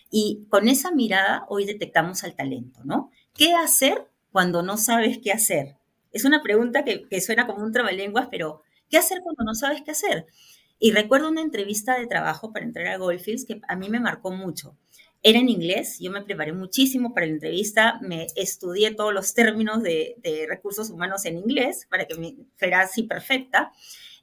Y 0.09 0.47
con 0.51 0.69
esa 0.69 0.93
mirada 0.93 1.47
hoy 1.49 1.65
detectamos 1.65 2.23
al 2.23 2.37
talento, 2.37 2.79
¿no? 2.85 3.11
¿Qué 3.35 3.55
hacer 3.55 4.09
cuando 4.31 4.63
no 4.63 4.77
sabes 4.77 5.19
qué 5.19 5.33
hacer? 5.33 5.78
Es 6.19 6.25
una 6.25 6.43
pregunta 6.43 6.85
que, 6.85 7.07
que 7.09 7.21
suena 7.21 7.47
como 7.47 7.63
un 7.63 7.71
trabalenguas, 7.71 8.27
pero 8.29 8.63
¿qué 8.91 8.99
hacer 8.99 9.21
cuando 9.23 9.45
no 9.45 9.55
sabes 9.55 9.83
qué 9.83 9.93
hacer? 9.93 10.27
Y 10.81 10.91
recuerdo 10.91 11.29
una 11.29 11.43
entrevista 11.43 11.97
de 11.97 12.09
trabajo 12.09 12.53
para 12.53 12.65
entrar 12.65 12.89
a 12.89 12.97
Goldfields 12.97 13.45
que 13.45 13.61
a 13.69 13.77
mí 13.77 13.89
me 13.89 14.01
marcó 14.01 14.33
mucho. 14.33 14.77
Era 15.23 15.39
en 15.39 15.49
inglés, 15.49 16.01
yo 16.01 16.11
me 16.11 16.23
preparé 16.23 16.53
muchísimo 16.53 17.15
para 17.15 17.27
la 17.27 17.35
entrevista, 17.35 18.01
me 18.03 18.27
estudié 18.35 18.97
todos 18.97 19.15
los 19.15 19.33
términos 19.33 19.81
de, 19.85 20.17
recursos 20.49 20.91
humanos 20.91 21.25
en 21.25 21.37
inglés 21.37 21.87
para 21.89 22.07
que 22.07 22.17
me 22.17 22.35
fuera 22.57 22.81
así 22.81 23.05
perfecta. 23.05 23.71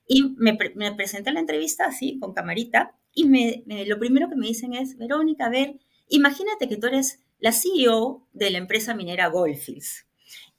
Y 0.06 0.36
me, 0.36 0.58
presenté 0.98 1.30
a 1.30 1.34
la 1.34 1.40
entrevista 1.40 1.86
así, 1.86 2.20
con 2.20 2.34
camarita, 2.34 2.94
y 3.14 3.24
me, 3.24 3.64
lo 3.88 3.98
primero 4.00 4.28
que 4.28 4.36
me 4.36 4.48
dicen 4.48 4.74
es, 4.74 4.98
Verónica, 4.98 5.46
a 5.46 5.50
ver, 5.50 5.76
imagínate 6.10 6.68
que 6.68 6.76
tú 6.76 6.88
eres 6.88 7.24
la 7.40 7.54
CEO 7.54 8.28
de 8.34 8.50
la 8.50 8.58
empresa 8.58 8.96
minera 8.96 9.28
Goldfields 9.28 10.05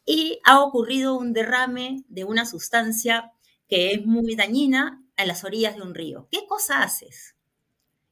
y 0.07 0.41
ha 0.45 0.61
ocurrido 0.61 1.19
un 1.19 1.33
derrame 1.33 2.05
de 2.09 2.25
una 2.25 2.47
sustancia 2.47 3.33
que 3.69 3.93
es 3.93 4.07
muy 4.07 4.37
dañina 4.37 5.03
a 5.17 5.27
las 5.27 5.45
orillas 5.45 5.75
de 5.75 5.83
un 5.83 5.95
río. 5.95 6.29
¿Qué 6.31 6.47
cosa 6.47 6.83
haces? 6.83 7.37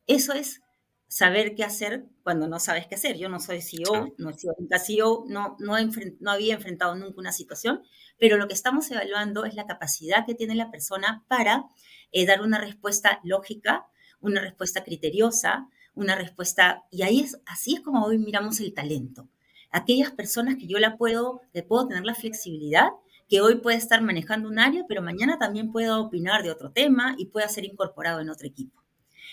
Eso 0.07 0.33
es 0.33 0.61
saber 1.07 1.55
qué 1.55 1.63
hacer 1.63 2.07
cuando 2.25 2.49
no 2.49 2.59
sabes 2.59 2.89
qué 2.89 2.97
hacer. 2.97 3.17
Yo 3.17 3.29
no 3.29 3.39
soy 3.39 3.63
CEO, 3.63 4.15
no 4.19 4.31
he 4.31 4.35
sido 4.35 4.55
nunca 4.59 4.81
CEO, 4.81 5.25
no, 5.29 5.57
no, 5.61 5.77
no 6.21 6.31
había 6.31 6.55
enfrentado 6.55 6.97
nunca 6.97 7.21
una 7.21 7.33
situación, 7.33 7.83
pero 8.19 8.37
lo 8.37 8.49
que 8.49 8.55
estamos 8.55 8.91
evaluando 8.91 9.45
es 9.45 9.55
la 9.55 9.67
capacidad 9.67 10.27
que 10.27 10.35
tiene 10.35 10.57
la 10.57 10.73
persona 10.73 11.25
para 11.29 11.67
eh, 12.11 12.27
dar 12.27 12.43
una 12.43 12.59
respuesta 12.59 13.21
lógica, 13.23 13.87
una 14.21 14.41
respuesta 14.41 14.83
criteriosa, 14.83 15.69
una 15.95 16.17
respuesta, 16.17 16.85
y 16.91 17.03
ahí 17.03 17.21
es, 17.21 17.39
así 17.47 17.75
es 17.75 17.81
como 17.81 18.05
hoy 18.05 18.19
miramos 18.19 18.59
el 18.59 18.75
talento. 18.75 19.29
Aquellas 19.75 20.13
personas 20.13 20.55
que 20.55 20.69
yo 20.69 20.79
la 20.79 20.97
puedo, 20.97 21.41
le 21.53 21.65
puedo 21.65 21.89
tener 21.89 22.05
la 22.05 22.15
flexibilidad 22.15 22.91
que 23.29 23.41
hoy 23.41 23.57
puede 23.57 23.77
estar 23.77 24.01
manejando 24.03 24.49
un 24.49 24.61
área, 24.61 24.85
pero 24.87 25.03
mañana 25.03 25.37
también 25.37 25.73
puede 25.73 25.91
opinar 25.91 26.45
de 26.45 26.53
otro 26.53 26.71
tema 26.71 27.17
y 27.19 27.27
pueda 27.27 27.49
ser 27.49 27.65
incorporado 27.65 28.21
en 28.21 28.31
otro 28.31 28.47
equipo. 28.47 28.85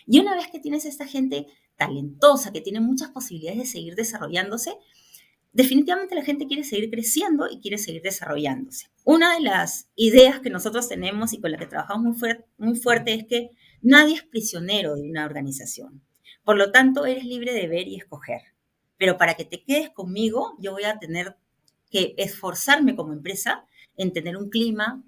Y 0.08 0.20
una 0.20 0.34
vez 0.34 0.48
que 0.48 0.60
tienes 0.60 0.86
esta 0.86 1.06
gente 1.06 1.46
talentosa, 1.76 2.52
que 2.52 2.60
tiene 2.60 2.80
muchas 2.80 3.12
posibilidades 3.12 3.60
de 3.60 3.66
seguir 3.68 3.94
desarrollándose, 3.94 4.74
definitivamente 5.54 6.16
la 6.16 6.24
gente 6.24 6.48
quiere 6.48 6.64
seguir 6.64 6.90
creciendo 6.90 7.48
y 7.48 7.60
quiere 7.60 7.78
seguir 7.78 8.02
desarrollándose. 8.02 8.88
Una 9.04 9.36
de 9.36 9.42
las 9.42 9.90
ideas 9.96 10.40
que 10.40 10.50
nosotros 10.50 10.90
tenemos 10.90 11.34
y 11.34 11.40
con 11.40 11.52
la 11.52 11.60
que 11.60 11.68
trabajamos 11.68 12.18
muy, 12.18 12.30
muy 12.58 12.76
fuerte 12.80 13.14
es 13.14 13.26
que 13.28 13.52
nadie 13.84 14.16
es 14.16 14.24
prisionero 14.24 14.96
de 14.96 15.08
una 15.08 15.24
organización. 15.24 16.02
Por 16.44 16.58
lo 16.58 16.72
tanto, 16.72 17.06
eres 17.06 17.26
libre 17.26 17.54
de 17.54 17.68
ver 17.68 17.88
y 17.88 17.98
escoger. 17.98 18.42
Pero 19.02 19.18
para 19.18 19.34
que 19.34 19.46
te 19.46 19.64
quedes 19.64 19.90
conmigo, 19.90 20.56
yo 20.60 20.74
voy 20.74 20.84
a 20.84 21.00
tener 21.00 21.36
que 21.90 22.14
esforzarme 22.18 22.96
como 22.96 23.14
empresa 23.14 23.66
en 23.98 24.14
tener 24.14 24.38
un 24.38 24.52
clima 24.52 25.04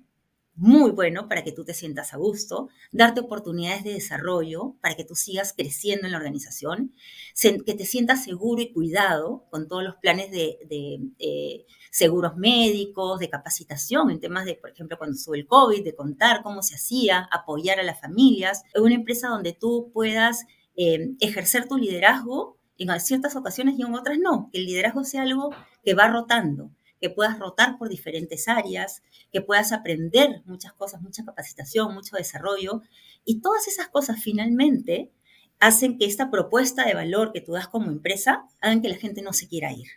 muy 0.56 0.90
bueno 0.90 1.30
para 1.30 1.44
que 1.44 1.52
tú 1.52 1.64
te 1.64 1.76
sientas 1.76 2.12
a 2.12 2.18
gusto, 2.18 2.70
darte 2.92 3.20
oportunidades 3.20 3.84
de 3.84 3.94
desarrollo 3.94 4.74
para 4.82 4.96
que 4.96 5.04
tú 5.04 5.14
sigas 5.14 5.54
creciendo 5.56 6.08
en 6.08 6.14
la 6.14 6.18
organización, 6.18 6.96
que 7.40 7.76
te 7.76 7.86
sientas 7.86 8.24
seguro 8.24 8.64
y 8.64 8.74
cuidado 8.74 9.46
con 9.52 9.68
todos 9.68 9.84
los 9.84 9.98
planes 9.98 10.32
de, 10.32 10.58
de 10.68 11.68
seguros 11.92 12.36
médicos, 12.36 13.20
de 13.20 13.30
capacitación 13.30 14.10
en 14.10 14.20
temas 14.20 14.46
de, 14.46 14.56
por 14.56 14.72
ejemplo, 14.72 14.98
cuando 14.98 15.16
sube 15.18 15.38
el 15.38 15.46
COVID, 15.46 15.84
de 15.84 15.96
contar 15.96 16.42
cómo 16.42 16.64
se 16.64 16.74
hacía, 16.74 17.30
apoyar 17.32 17.80
a 17.80 17.84
las 17.84 18.02
familias, 18.02 18.64
una 18.74 18.96
empresa 18.96 19.28
donde 19.28 19.54
tú 19.54 19.92
puedas 19.94 20.48
eh, 20.76 21.12
ejercer 21.20 21.68
tu 21.68 21.78
liderazgo 21.78 22.58
en 22.78 23.00
ciertas 23.00 23.36
ocasiones 23.36 23.76
y 23.78 23.84
en 23.84 23.94
otras 23.94 24.18
no, 24.20 24.50
que 24.52 24.60
el 24.60 24.66
liderazgo 24.66 25.04
sea 25.04 25.24
algo 25.24 25.52
que 25.84 25.94
va 25.94 26.08
rotando 26.08 26.72
que 27.04 27.10
puedas 27.10 27.38
rotar 27.38 27.78
por 27.78 27.90
diferentes 27.90 28.48
áreas, 28.48 29.04
que 29.30 29.42
puedas 29.42 29.74
aprender 29.74 30.42
muchas 30.46 30.72
cosas, 30.72 31.02
mucha 31.02 31.26
capacitación, 31.26 31.94
mucho 31.94 32.16
desarrollo. 32.16 32.82
Y 33.26 33.42
todas 33.42 33.68
esas 33.68 33.90
cosas 33.90 34.24
finalmente 34.24 35.12
hacen 35.60 35.98
que 35.98 36.06
esta 36.06 36.32
propuesta 36.32 36.86
de 36.86 36.94
valor 36.94 37.34
que 37.34 37.42
tú 37.42 37.52
das 37.52 37.68
como 37.68 37.92
empresa 37.92 38.46
hagan 38.62 38.82
que 38.82 38.88
la 38.88 38.96
gente 38.96 39.22
no 39.22 39.34
se 39.34 39.50
quiera 39.50 39.74
ir. 39.74 39.88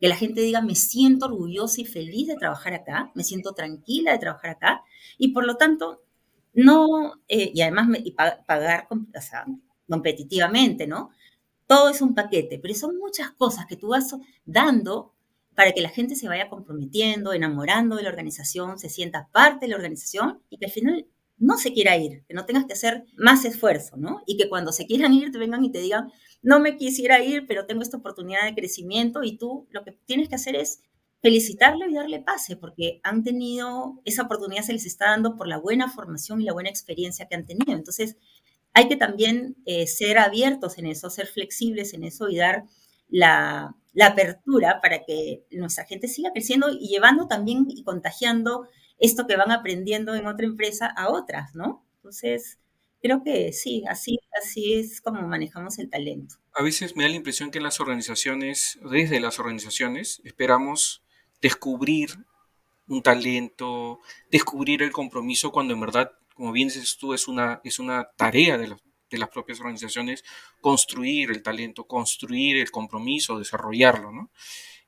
Que 0.00 0.08
la 0.08 0.16
gente 0.16 0.42
diga, 0.42 0.60
me 0.60 0.74
siento 0.74 1.24
orgullosa 1.24 1.80
y 1.80 1.86
feliz 1.86 2.28
de 2.28 2.36
trabajar 2.36 2.74
acá, 2.74 3.10
me 3.14 3.24
siento 3.24 3.54
tranquila 3.54 4.12
de 4.12 4.18
trabajar 4.18 4.50
acá. 4.50 4.82
Y 5.16 5.28
por 5.28 5.46
lo 5.46 5.56
tanto, 5.56 6.02
no, 6.52 7.22
eh, 7.28 7.52
y 7.54 7.62
además 7.62 7.88
y 8.04 8.10
pagar 8.10 8.86
competitivamente, 9.88 10.86
¿no? 10.86 11.08
Todo 11.70 11.88
es 11.88 12.02
un 12.02 12.16
paquete, 12.16 12.58
pero 12.58 12.74
son 12.74 12.98
muchas 12.98 13.30
cosas 13.30 13.64
que 13.66 13.76
tú 13.76 13.90
vas 13.90 14.16
dando 14.44 15.14
para 15.54 15.70
que 15.70 15.80
la 15.80 15.88
gente 15.88 16.16
se 16.16 16.26
vaya 16.26 16.48
comprometiendo, 16.48 17.32
enamorando 17.32 17.94
de 17.94 18.02
la 18.02 18.08
organización, 18.08 18.76
se 18.76 18.88
sienta 18.88 19.28
parte 19.30 19.66
de 19.66 19.70
la 19.70 19.76
organización 19.76 20.42
y 20.50 20.58
que 20.58 20.64
al 20.64 20.72
final 20.72 21.06
no 21.38 21.58
se 21.58 21.72
quiera 21.72 21.96
ir, 21.96 22.24
que 22.26 22.34
no 22.34 22.44
tengas 22.44 22.64
que 22.66 22.72
hacer 22.72 23.04
más 23.16 23.44
esfuerzo, 23.44 23.96
¿no? 23.96 24.20
Y 24.26 24.36
que 24.36 24.48
cuando 24.48 24.72
se 24.72 24.84
quieran 24.84 25.14
ir 25.14 25.30
te 25.30 25.38
vengan 25.38 25.64
y 25.64 25.70
te 25.70 25.78
digan, 25.78 26.10
no 26.42 26.58
me 26.58 26.76
quisiera 26.76 27.22
ir, 27.22 27.46
pero 27.46 27.66
tengo 27.66 27.82
esta 27.82 27.98
oportunidad 27.98 28.46
de 28.46 28.56
crecimiento 28.56 29.22
y 29.22 29.38
tú 29.38 29.68
lo 29.70 29.84
que 29.84 29.92
tienes 30.06 30.28
que 30.28 30.34
hacer 30.34 30.56
es 30.56 30.82
felicitarlo 31.22 31.88
y 31.88 31.94
darle 31.94 32.18
pase, 32.18 32.56
porque 32.56 32.98
han 33.04 33.22
tenido, 33.22 34.00
esa 34.04 34.22
oportunidad 34.22 34.64
se 34.64 34.72
les 34.72 34.86
está 34.86 35.10
dando 35.10 35.36
por 35.36 35.46
la 35.46 35.58
buena 35.58 35.88
formación 35.88 36.40
y 36.40 36.46
la 36.46 36.52
buena 36.52 36.70
experiencia 36.70 37.28
que 37.28 37.36
han 37.36 37.46
tenido. 37.46 37.74
Entonces, 37.78 38.16
hay 38.72 38.88
que 38.88 38.96
también 38.96 39.56
eh, 39.66 39.86
ser 39.86 40.18
abiertos 40.18 40.78
en 40.78 40.86
eso, 40.86 41.10
ser 41.10 41.26
flexibles 41.26 41.94
en 41.94 42.04
eso 42.04 42.28
y 42.28 42.36
dar 42.36 42.64
la, 43.08 43.74
apertura 44.00 44.80
para 44.80 45.04
que 45.04 45.44
nuestra 45.50 45.84
gente 45.84 46.06
siga 46.06 46.30
creciendo 46.32 46.68
y 46.70 46.88
llevando 46.88 47.26
también 47.26 47.66
y 47.68 47.82
contagiando 47.82 48.68
esto 48.98 49.26
que 49.26 49.36
van 49.36 49.50
aprendiendo 49.50 50.14
en 50.14 50.26
otra 50.26 50.46
empresa 50.46 50.86
a 50.86 51.10
otras, 51.10 51.54
¿no? 51.54 51.84
Entonces, 51.96 52.58
creo 53.02 53.22
que 53.24 53.52
sí, 53.52 53.82
así, 53.88 54.20
así 54.40 54.74
es 54.74 55.00
como 55.00 55.20
manejamos 55.22 55.78
el 55.78 55.90
talento. 55.90 56.36
A 56.54 56.62
veces 56.62 56.94
me 56.96 57.02
da 57.02 57.08
la 57.08 57.16
impresión 57.16 57.50
que 57.50 57.60
las 57.60 57.80
organizaciones, 57.80 58.78
desde 58.90 59.20
las 59.20 59.38
organizaciones, 59.38 60.20
esperamos 60.24 61.02
descubrir 61.42 62.10
un 62.86 63.02
talento, 63.02 64.00
descubrir 64.30 64.82
el 64.82 64.92
compromiso 64.92 65.52
cuando 65.52 65.74
en 65.74 65.80
verdad, 65.80 66.12
como 66.40 66.52
bien 66.52 66.68
dices 66.68 66.96
tú, 66.96 67.12
es 67.12 67.28
una, 67.28 67.60
es 67.64 67.78
una 67.78 68.08
tarea 68.16 68.56
de 68.56 69.18
las 69.18 69.28
propias 69.28 69.60
organizaciones 69.60 70.24
construir 70.62 71.30
el 71.30 71.42
talento, 71.42 71.86
construir 71.86 72.56
el 72.56 72.70
compromiso, 72.70 73.38
desarrollarlo, 73.38 74.10
¿no? 74.10 74.30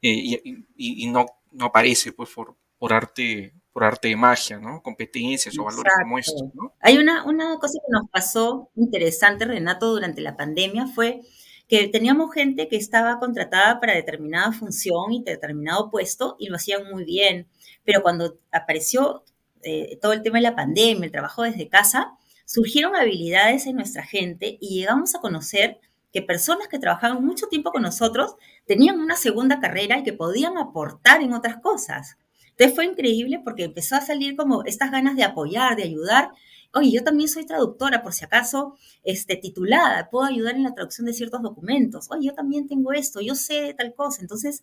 Eh, 0.01 0.41
y, 0.75 1.07
no, 1.09 1.27
no 1.51 1.67
aparece 1.67 2.13
pues 2.13 2.31
por, 2.31 2.57
por 2.79 2.95
arte 2.95 3.53
por 3.71 3.85
arte 3.85 4.09
de 4.09 4.17
magia, 4.17 4.59
¿no? 4.59 4.81
Competencias 4.83 5.59
o 5.59 5.65
valores 5.65 5.93
como 6.03 6.19
estos, 6.19 6.43
¿no? 6.55 6.75
Hay 6.81 6.97
una, 6.97 7.25
una 7.25 7.59
cosa 7.59 7.79
que 7.87 7.93
nos 7.93 8.09
pasó 8.09 8.71
interesante, 8.75 9.45
Renato, 9.45 9.93
durante 9.93 10.23
la 10.23 10.39
pandemia 10.39 10.87
fue 10.87 11.21
que 11.69 11.87
teníamos 11.89 12.33
gente 12.33 12.69
que 12.69 12.77
estaba 12.77 13.19
contratada 13.19 13.79
para 13.79 13.95
determinada 13.95 14.53
función 14.53 15.13
y 15.13 15.23
determinado 15.23 15.91
puesto 15.91 16.37
y 16.39 16.49
lo 16.49 16.57
hacían 16.57 16.91
muy 16.91 17.05
bien, 17.05 17.47
pero 17.85 18.03
cuando 18.03 18.39
apareció 18.51 19.25
eh, 19.63 19.99
todo 20.01 20.13
el 20.13 20.23
tema 20.23 20.39
de 20.39 20.43
la 20.43 20.57
pandemia, 20.57 21.07
el 21.07 21.13
trabajo 21.13 21.43
desde 21.43 21.69
casa, 21.69 22.13
surgieron 22.45 22.97
habilidades 22.97 23.67
en 23.67 23.77
nuestra 23.77 24.05
gente 24.05 24.59
y 24.61 24.81
llegamos 24.81 25.15
a 25.15 25.21
conocer 25.21 25.81
que 26.13 26.23
personas 26.23 26.69
que 26.69 26.79
trabajaban 26.79 27.25
mucho 27.25 27.47
tiempo 27.47 27.73
con 27.73 27.83
nosotros 27.83 28.37
tenían 28.67 29.01
una 29.01 29.17
segunda 29.17 29.61
carrera 29.61 29.99
y 29.99 30.03
que 30.03 30.13
podían 30.13 30.59
aportar 30.59 31.23
en 31.23 31.33
otras 31.33 31.57
cosas. 31.59 32.19
Entonces 32.51 32.75
fue 32.75 32.85
increíble 32.85 33.41
porque 33.43 33.65
empezó 33.65 33.97
a 33.97 34.03
salir 34.03 34.37
como 34.37 34.63
estas 34.65 34.91
ganas 34.91 35.17
de 35.17 35.25
apoyar, 35.25 35.77
de 35.77 35.85
ayudar. 35.85 36.31
Oye, 36.75 36.93
yo 36.93 37.03
también 37.03 37.29
soy 37.29 37.47
traductora, 37.47 38.03
por 38.03 38.13
si 38.13 38.25
acaso, 38.25 38.77
este, 39.03 39.37
titulada, 39.37 40.11
puedo 40.11 40.27
ayudar 40.27 40.55
en 40.55 40.65
la 40.65 40.75
traducción 40.75 41.07
de 41.07 41.15
ciertos 41.15 41.43
documentos. 41.43 42.11
Oye, 42.11 42.27
yo 42.27 42.35
también 42.35 42.69
tengo 42.69 42.93
esto, 42.93 43.21
yo 43.21 43.35
sé 43.35 43.75
tal 43.77 43.95
cosa. 43.95 44.21
Entonces, 44.21 44.63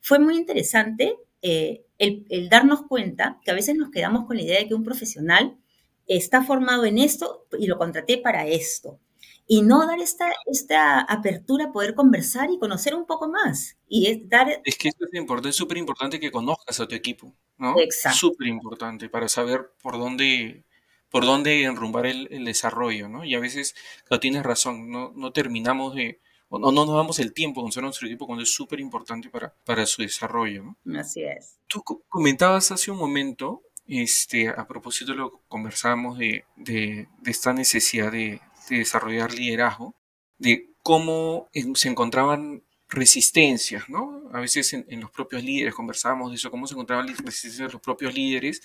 fue 0.00 0.18
muy 0.18 0.36
interesante 0.36 1.16
eh, 1.40 1.83
el, 1.98 2.26
el 2.28 2.48
darnos 2.48 2.82
cuenta 2.82 3.40
que 3.44 3.50
a 3.50 3.54
veces 3.54 3.76
nos 3.76 3.90
quedamos 3.90 4.26
con 4.26 4.36
la 4.36 4.42
idea 4.42 4.58
de 4.58 4.68
que 4.68 4.74
un 4.74 4.84
profesional 4.84 5.58
está 6.06 6.42
formado 6.42 6.84
en 6.84 6.98
esto 6.98 7.46
y 7.58 7.66
lo 7.66 7.78
contraté 7.78 8.18
para 8.18 8.46
esto. 8.46 9.00
Y 9.46 9.60
no 9.60 9.86
dar 9.86 9.98
esta, 9.98 10.32
esta 10.46 11.00
apertura 11.00 11.66
a 11.66 11.72
poder 11.72 11.94
conversar 11.94 12.50
y 12.50 12.58
conocer 12.58 12.94
un 12.94 13.04
poco 13.04 13.28
más. 13.28 13.76
Y 13.88 14.06
es 14.06 14.28
dar... 14.28 14.62
Es 14.64 14.78
que 14.78 14.88
esto 14.88 15.04
es 15.04 15.18
importante, 15.18 15.50
es 15.50 15.56
súper 15.56 15.76
importante 15.76 16.18
que 16.18 16.30
conozcas 16.30 16.80
a 16.80 16.88
tu 16.88 16.94
equipo, 16.94 17.34
¿no? 17.58 17.78
Exacto. 17.78 18.18
Súper 18.18 18.46
importante 18.46 19.10
para 19.10 19.28
saber 19.28 19.72
por 19.82 19.98
dónde, 19.98 20.64
por 21.10 21.26
dónde 21.26 21.64
enrumbar 21.64 22.06
el, 22.06 22.44
desarrollo, 22.44 23.08
¿no? 23.08 23.24
Y 23.24 23.34
a 23.34 23.40
veces, 23.40 23.74
claro, 24.06 24.20
tienes 24.20 24.44
razón, 24.44 24.90
no, 24.90 25.12
no 25.14 25.30
terminamos 25.32 25.94
de, 25.94 26.20
o 26.54 26.58
no, 26.58 26.72
no 26.72 26.86
nos 26.86 26.96
damos 26.96 27.18
el 27.18 27.32
tiempo 27.32 27.62
con 27.62 27.70
nuestro 27.84 28.06
equipo 28.06 28.26
cuando 28.26 28.42
es 28.42 28.52
súper 28.52 28.80
importante 28.80 29.28
para, 29.28 29.52
para 29.64 29.86
su 29.86 30.02
desarrollo, 30.02 30.76
¿no? 30.84 31.00
Así 31.00 31.22
es. 31.22 31.58
Tú 31.66 31.82
comentabas 32.08 32.70
hace 32.70 32.90
un 32.90 32.98
momento 32.98 33.62
este, 33.86 34.48
a 34.48 34.66
propósito 34.66 35.14
lo 35.14 35.42
conversamos 35.48 36.18
de, 36.18 36.44
esta 37.26 37.52
necesidad 37.52 38.12
de, 38.12 38.40
desarrollar 38.70 39.34
liderazgo, 39.34 39.94
de 40.38 40.70
cómo 40.82 41.50
se 41.74 41.88
encontraban 41.88 42.62
resistencias, 42.88 43.88
¿no? 43.90 44.30
A 44.32 44.40
veces 44.40 44.72
en, 44.72 45.00
los 45.00 45.10
propios 45.10 45.44
líderes 45.44 45.74
conversábamos 45.74 46.30
de 46.30 46.36
eso, 46.36 46.50
cómo 46.50 46.66
se 46.66 46.74
encontraban 46.74 47.08
resistencias 47.08 47.58
de 47.58 47.72
los 47.72 47.82
propios 47.82 48.14
líderes 48.14 48.62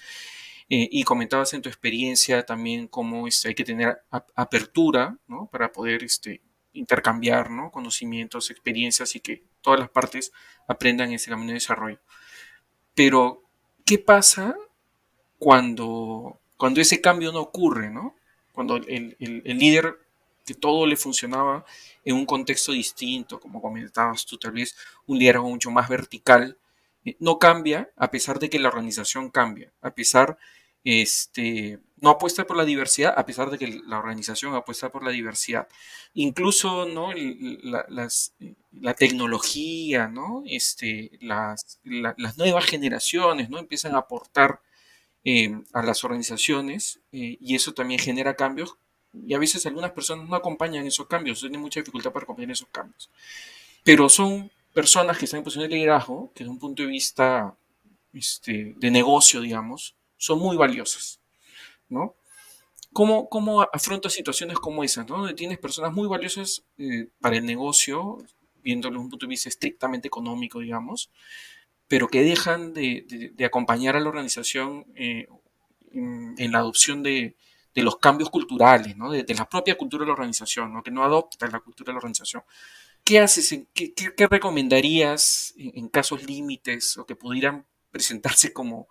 eh, 0.70 0.88
y 0.90 1.04
comentabas 1.04 1.54
en 1.54 1.62
tu 1.62 1.68
experiencia 1.68 2.46
también 2.46 2.88
cómo 2.88 3.28
este, 3.28 3.50
hay 3.50 3.56
que 3.56 3.66
tener 3.66 4.02
apertura, 4.36 5.18
¿no? 5.28 5.50
Para 5.52 5.72
poder 5.74 6.04
este, 6.04 6.42
intercambiar, 6.80 7.52
¿no? 7.52 7.72
Conocimientos, 7.72 8.50
experiencias 8.50 9.16
y 9.16 9.20
que 9.20 9.44
todas 9.62 9.80
las 9.80 9.90
partes 9.90 10.32
aprendan 10.68 11.12
ese 11.12 11.30
camino 11.30 11.50
de 11.50 11.56
desarrollo. 11.56 12.00
Pero, 12.96 13.44
¿qué 13.86 14.00
pasa 14.00 14.56
cuando, 15.38 16.40
cuando 16.58 16.82
ese 16.82 17.02
cambio 17.02 17.32
no 17.32 17.40
ocurre, 17.42 17.90
¿no? 17.90 18.16
Cuando 18.52 18.78
el, 18.78 19.16
el 19.20 19.58
líder 19.58 20.00
que 20.46 20.56
todo 20.56 20.88
le 20.88 20.96
funcionaba 20.96 21.64
en 22.04 22.16
un 22.16 22.26
contexto 22.26 22.72
distinto, 22.72 23.40
como 23.40 23.62
comentabas 23.62 24.26
tú, 24.26 24.38
tal 24.38 24.54
vez 24.54 24.76
un 25.06 25.20
liderazgo 25.20 25.48
mucho 25.48 25.70
más 25.70 25.88
vertical, 25.88 26.58
eh, 27.06 27.16
no 27.20 27.38
cambia 27.40 27.92
a 27.96 28.10
pesar 28.12 28.40
de 28.40 28.50
que 28.50 28.60
la 28.60 28.70
organización 28.70 29.30
cambia, 29.30 29.72
a 29.82 29.92
pesar, 29.92 30.38
este, 30.84 31.80
no 32.02 32.10
apuesta 32.12 32.46
por 32.46 32.58
la 32.58 32.66
diversidad, 32.66 33.14
a 33.18 33.26
pesar 33.26 33.50
de 33.50 33.58
que 33.58 33.82
la 33.86 34.00
organización 34.00 34.56
apuesta 34.56 34.90
por 34.90 35.04
la 35.04 35.12
diversidad. 35.12 35.68
Incluso, 36.14 36.86
¿no? 36.86 37.12
La, 37.14 37.86
las, 37.90 38.34
la 38.72 38.94
tecnología, 38.94 40.08
¿no? 40.08 40.44
Este, 40.46 41.18
las, 41.22 41.80
las, 41.84 42.38
nuevas 42.38 42.66
generaciones, 42.66 43.50
¿no? 43.50 43.60
Empiezan 43.60 43.96
a 43.96 44.00
aportar 44.00 44.62
eh, 45.24 45.60
a 45.74 45.84
las 45.84 46.04
organizaciones 46.04 47.02
eh, 47.12 47.38
y 47.42 47.56
eso 47.56 47.74
también 47.74 48.00
genera 48.00 48.36
cambios 48.36 48.78
y 49.14 49.34
a 49.34 49.40
veces 49.40 49.66
algunas 49.66 49.92
personas 49.92 50.28
no 50.28 50.36
acompañan 50.36 50.86
esos 50.86 51.08
cambios, 51.08 51.40
tienen 51.40 51.62
mucha 51.62 51.80
dificultad 51.80 52.12
para 52.12 52.24
acompañar 52.24 52.52
esos 52.52 52.68
cambios. 52.72 53.10
Pero 53.84 54.10
son 54.10 54.52
personas 54.74 55.18
que 55.18 55.26
están 55.26 55.40
en 55.40 55.44
posición 55.44 55.70
de 55.70 55.76
liderazgo, 55.76 56.32
que 56.34 56.44
desde 56.44 56.52
un 56.52 56.60
punto 56.60 56.84
de 56.84 56.90
vista 56.90 57.56
este, 58.14 58.76
de 58.78 58.92
negocio, 58.92 59.42
digamos, 59.42 59.96
son 60.18 60.40
muy 60.40 60.58
valiosas, 60.58 61.19
¿no? 61.90 62.16
¿Cómo, 62.94 63.30
cómo 63.30 63.62
afrontas 63.62 64.14
situaciones 64.14 64.58
como 64.58 64.84
esas, 64.84 65.08
¿no? 65.08 65.18
Donde 65.18 65.36
tienes 65.36 65.60
personas 65.60 65.94
muy 65.94 66.08
valiosas 66.08 66.64
eh, 66.78 67.08
para 67.20 67.38
el 67.38 67.46
negocio, 67.46 68.18
viéndolo 68.64 68.96
desde 68.96 69.04
un 69.04 69.10
punto 69.10 69.26
de 69.26 69.30
vista 69.30 69.50
estrictamente 69.50 70.08
económico, 70.08 70.60
digamos, 70.60 71.12
pero 71.88 72.08
que 72.08 72.24
dejan 72.24 72.74
de, 72.74 73.34
acompañar 73.46 73.96
a 73.96 74.00
la 74.00 74.10
organización 74.10 74.86
eh, 74.96 75.28
en, 75.92 76.52
la 76.52 76.60
adopción 76.60 77.04
de, 77.04 77.36
de 77.74 77.84
los 77.84 77.98
cambios 77.98 78.30
culturales, 78.30 78.98
¿no? 78.98 79.12
de, 79.12 79.26
la 79.34 79.48
propia 79.48 79.78
cultura 79.78 80.04
de 80.04 80.08
la 80.08 80.14
organización, 80.14 80.74
¿no? 80.74 80.84
que 80.84 80.92
no 80.92 81.04
adopta 81.04 81.48
la 81.48 81.60
cultura 81.60 81.88
de 81.88 81.94
la 81.94 81.98
organización. 81.98 82.44
¿Qué 83.04 83.20
haces? 83.20 83.58
qué, 83.74 83.94
qué, 83.94 84.28
recomendarías 84.28 85.54
en, 85.58 85.88
casos 85.88 86.24
límites 86.24 86.98
o 86.98 87.06
que 87.06 87.16
pudieran 87.16 87.66
presentarse 87.92 88.54
como, 88.54 88.88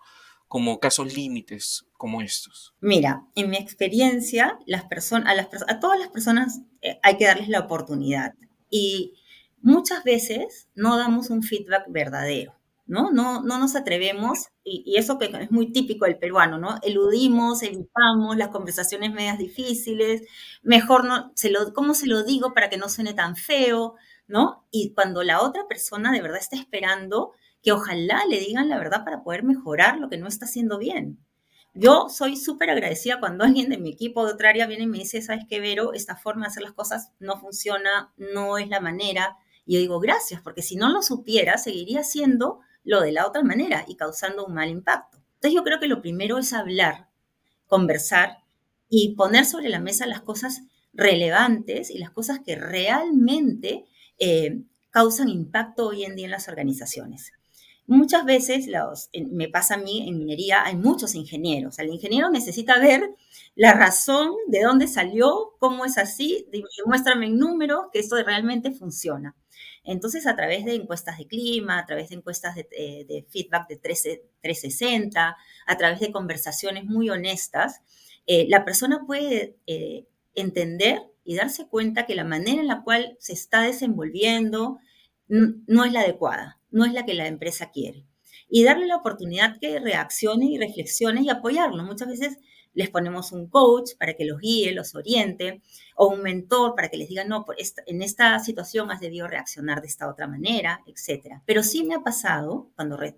como 0.49 0.81
casos 0.81 1.15
límites 1.15 1.85
como 1.93 2.21
estos? 2.21 2.75
Mira, 2.81 3.23
en 3.35 3.49
mi 3.49 3.57
experiencia, 3.57 4.59
las 4.65 4.83
personas, 4.83 5.31
a, 5.31 5.35
las, 5.35 5.47
a 5.67 5.79
todas 5.79 5.97
las 5.97 6.09
personas 6.09 6.59
eh, 6.81 6.99
hay 7.03 7.17
que 7.17 7.25
darles 7.25 7.47
la 7.47 7.61
oportunidad 7.61 8.33
y 8.69 9.13
muchas 9.61 10.03
veces 10.03 10.67
no 10.75 10.97
damos 10.97 11.29
un 11.29 11.43
feedback 11.43 11.85
verdadero. 11.87 12.59
¿no? 12.89 13.11
No, 13.11 13.43
no 13.43 13.59
nos 13.59 13.75
atrevemos, 13.75 14.47
y, 14.63 14.95
eso 14.97 15.19
que 15.19 15.25
es 15.25 15.51
muy 15.51 15.71
típico 15.71 16.05
del 16.05 16.17
peruano, 16.17 16.57
¿no? 16.57 16.79
Eludimos, 16.81 17.61
evitamos 17.61 18.35
las 18.35 18.47
conversaciones 18.47 19.13
medias 19.13 19.37
difíciles, 19.37 20.23
mejor 20.63 21.05
no, 21.05 21.31
se 21.35 21.51
lo, 21.51 21.71
¿cómo 21.71 21.93
se 21.93 22.07
lo 22.07 22.23
digo 22.23 22.55
para 22.55 22.67
que 22.67 22.77
no 22.77 22.89
suene 22.89 23.13
tan 23.13 23.35
feo, 23.35 23.93
¿no? 24.27 24.65
Y 24.71 24.93
cuando 24.95 25.21
la 25.21 25.41
otra 25.41 25.67
persona 25.67 26.11
de 26.11 26.23
verdad 26.23 26.39
está 26.39 26.55
esperando 26.55 27.33
que 27.61 27.71
ojalá 27.71 28.25
le 28.29 28.39
digan 28.39 28.69
la 28.69 28.77
verdad 28.77 29.03
para 29.03 29.23
poder 29.23 29.43
mejorar 29.43 29.97
lo 29.99 30.09
que 30.09 30.17
no 30.17 30.27
está 30.27 30.45
haciendo 30.45 30.77
bien. 30.77 31.19
Yo 31.73 32.09
soy 32.09 32.35
súper 32.35 32.69
agradecida 32.69 33.19
cuando 33.19 33.43
alguien 33.45 33.69
de 33.69 33.77
mi 33.77 33.91
equipo 33.91 34.25
de 34.25 34.33
otra 34.33 34.49
área 34.49 34.67
viene 34.67 34.83
y 34.83 34.87
me 34.87 34.99
dice, 34.99 35.21
¿sabes 35.21 35.45
qué, 35.49 35.59
Vero? 35.59 35.93
Esta 35.93 36.15
forma 36.15 36.45
de 36.45 36.49
hacer 36.49 36.63
las 36.63 36.73
cosas 36.73 37.11
no 37.19 37.39
funciona, 37.39 38.13
no 38.17 38.57
es 38.57 38.69
la 38.69 38.79
manera. 38.79 39.37
Y 39.65 39.75
yo 39.75 39.79
digo, 39.79 39.99
gracias, 39.99 40.41
porque 40.41 40.61
si 40.61 40.75
no 40.75 40.89
lo 40.89 41.01
supiera, 41.01 41.57
seguiría 41.57 42.03
siendo 42.03 42.59
lo 42.83 43.01
de 43.01 43.11
la 43.11 43.27
otra 43.27 43.43
manera 43.43 43.85
y 43.87 43.95
causando 43.95 44.45
un 44.45 44.53
mal 44.53 44.69
impacto. 44.69 45.19
Entonces 45.35 45.53
yo 45.55 45.63
creo 45.63 45.79
que 45.79 45.87
lo 45.87 46.01
primero 46.01 46.37
es 46.37 46.53
hablar, 46.53 47.09
conversar 47.67 48.39
y 48.89 49.15
poner 49.15 49.45
sobre 49.45 49.69
la 49.69 49.79
mesa 49.79 50.07
las 50.07 50.21
cosas 50.21 50.63
relevantes 50.93 51.91
y 51.91 51.99
las 51.99 52.09
cosas 52.09 52.39
que 52.43 52.55
realmente 52.55 53.85
eh, 54.17 54.63
causan 54.89 55.29
impacto 55.29 55.87
hoy 55.87 56.03
en 56.03 56.15
día 56.15 56.25
en 56.25 56.31
las 56.31 56.47
organizaciones. 56.47 57.31
Muchas 57.89 58.23
veces, 58.23 58.67
me 59.31 59.49
pasa 59.49 59.73
a 59.73 59.77
mí 59.79 60.07
en 60.07 60.19
minería, 60.19 60.63
hay 60.63 60.75
muchos 60.75 61.15
ingenieros. 61.15 61.79
El 61.79 61.89
ingeniero 61.89 62.29
necesita 62.29 62.77
ver 62.77 63.15
la 63.55 63.73
razón 63.73 64.29
de 64.47 64.61
dónde 64.61 64.85
salió, 64.87 65.55
cómo 65.57 65.85
es 65.85 65.97
así, 65.97 66.45
muéstrame 66.85 67.25
en 67.25 67.39
números 67.39 67.87
que 67.91 67.97
esto 67.97 68.15
realmente 68.23 68.69
funciona. 68.69 69.35
Entonces, 69.83 70.27
a 70.27 70.35
través 70.35 70.65
de 70.65 70.75
encuestas 70.75 71.17
de 71.17 71.25
clima, 71.25 71.79
a 71.79 71.87
través 71.87 72.09
de 72.09 72.17
encuestas 72.17 72.53
de, 72.53 72.67
eh, 72.77 73.25
feedback 73.27 73.67
de 73.67 73.77
360, 73.77 75.35
a 75.65 75.77
través 75.77 75.99
de 75.99 76.11
conversaciones 76.11 76.85
muy 76.85 77.09
honestas, 77.09 77.81
eh, 78.27 78.45
la 78.49 78.65
persona 78.65 79.03
puede 79.07 79.57
eh, 79.65 80.05
entender 80.35 81.01
y 81.23 81.37
darse 81.37 81.67
cuenta 81.67 82.05
que 82.05 82.13
la 82.13 82.23
manera 82.23 82.61
en 82.61 82.67
la 82.67 82.83
cual 82.83 83.17
se 83.19 83.33
está 83.33 83.63
desenvolviendo 83.63 84.77
no 85.27 85.85
es 85.85 85.91
la 85.91 86.01
adecuada, 86.01 86.58
no 86.71 86.85
es 86.85 86.93
la 86.93 87.05
que 87.05 87.13
la 87.13 87.27
empresa 87.27 87.71
quiere. 87.71 88.05
Y 88.49 88.63
darle 88.63 88.87
la 88.87 88.97
oportunidad 88.97 89.57
que 89.59 89.79
reaccione 89.79 90.45
y 90.47 90.57
reflexione 90.57 91.21
y 91.21 91.29
apoyarlo. 91.29 91.83
Muchas 91.83 92.07
veces 92.07 92.37
les 92.73 92.89
ponemos 92.89 93.31
un 93.31 93.47
coach 93.47 93.91
para 93.99 94.13
que 94.13 94.25
los 94.25 94.39
guíe, 94.39 94.71
los 94.73 94.95
oriente, 94.95 95.61
o 95.95 96.07
un 96.07 96.21
mentor 96.21 96.75
para 96.75 96.89
que 96.89 96.97
les 96.97 97.09
diga, 97.09 97.25
no, 97.25 97.45
en 97.85 98.01
esta 98.01 98.39
situación 98.39 98.91
has 98.91 99.01
debido 99.01 99.27
reaccionar 99.27 99.81
de 99.81 99.87
esta 99.87 100.09
otra 100.09 100.27
manera, 100.27 100.81
etc. 100.85 101.41
Pero 101.45 101.63
sí 101.63 101.83
me 101.83 101.95
ha 101.95 102.03
pasado, 102.03 102.69
cuando 102.75 103.01
eh, 103.03 103.17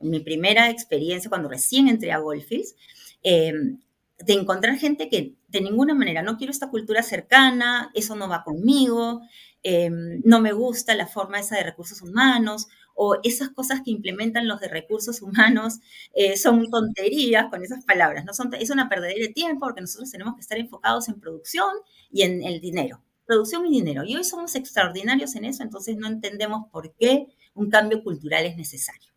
mi 0.00 0.20
primera 0.20 0.70
experiencia, 0.70 1.28
cuando 1.28 1.48
recién 1.48 1.88
entré 1.88 2.12
a 2.12 2.18
Goldfields, 2.18 2.74
em, 3.22 3.80
de 4.18 4.32
encontrar 4.34 4.76
gente 4.78 5.08
que 5.08 5.34
de 5.48 5.60
ninguna 5.60 5.94
manera, 5.94 6.22
no 6.22 6.36
quiero 6.36 6.52
esta 6.52 6.70
cultura 6.70 7.02
cercana, 7.02 7.90
eso 7.94 8.14
no 8.14 8.28
va 8.28 8.44
conmigo, 8.44 9.20
em, 9.62 10.22
no 10.24 10.40
me 10.40 10.52
gusta 10.52 10.94
la 10.94 11.06
forma 11.06 11.40
esa 11.40 11.56
de 11.56 11.64
recursos 11.64 12.00
humanos, 12.02 12.68
o 12.94 13.18
esas 13.22 13.50
cosas 13.50 13.80
que 13.84 13.90
implementan 13.90 14.48
los 14.48 14.60
de 14.60 14.68
recursos 14.68 15.22
humanos 15.22 15.80
eh, 16.14 16.36
son 16.36 16.70
tonterías 16.70 17.46
con 17.50 17.62
esas 17.62 17.84
palabras, 17.84 18.24
¿no? 18.24 18.32
Son, 18.34 18.52
es 18.54 18.70
una 18.70 18.88
pérdida 18.88 19.12
de 19.14 19.28
tiempo 19.28 19.66
porque 19.66 19.80
nosotros 19.80 20.10
tenemos 20.10 20.34
que 20.34 20.40
estar 20.40 20.58
enfocados 20.58 21.08
en 21.08 21.20
producción 21.20 21.70
y 22.10 22.22
en 22.22 22.42
el 22.42 22.60
dinero. 22.60 23.02
Producción 23.26 23.66
y 23.66 23.70
dinero. 23.70 24.04
Y 24.04 24.16
hoy 24.16 24.24
somos 24.24 24.54
extraordinarios 24.54 25.34
en 25.36 25.44
eso, 25.44 25.62
entonces 25.62 25.96
no 25.96 26.06
entendemos 26.06 26.68
por 26.70 26.92
qué 26.94 27.26
un 27.54 27.70
cambio 27.70 28.02
cultural 28.02 28.44
es 28.46 28.56
necesario. 28.56 29.12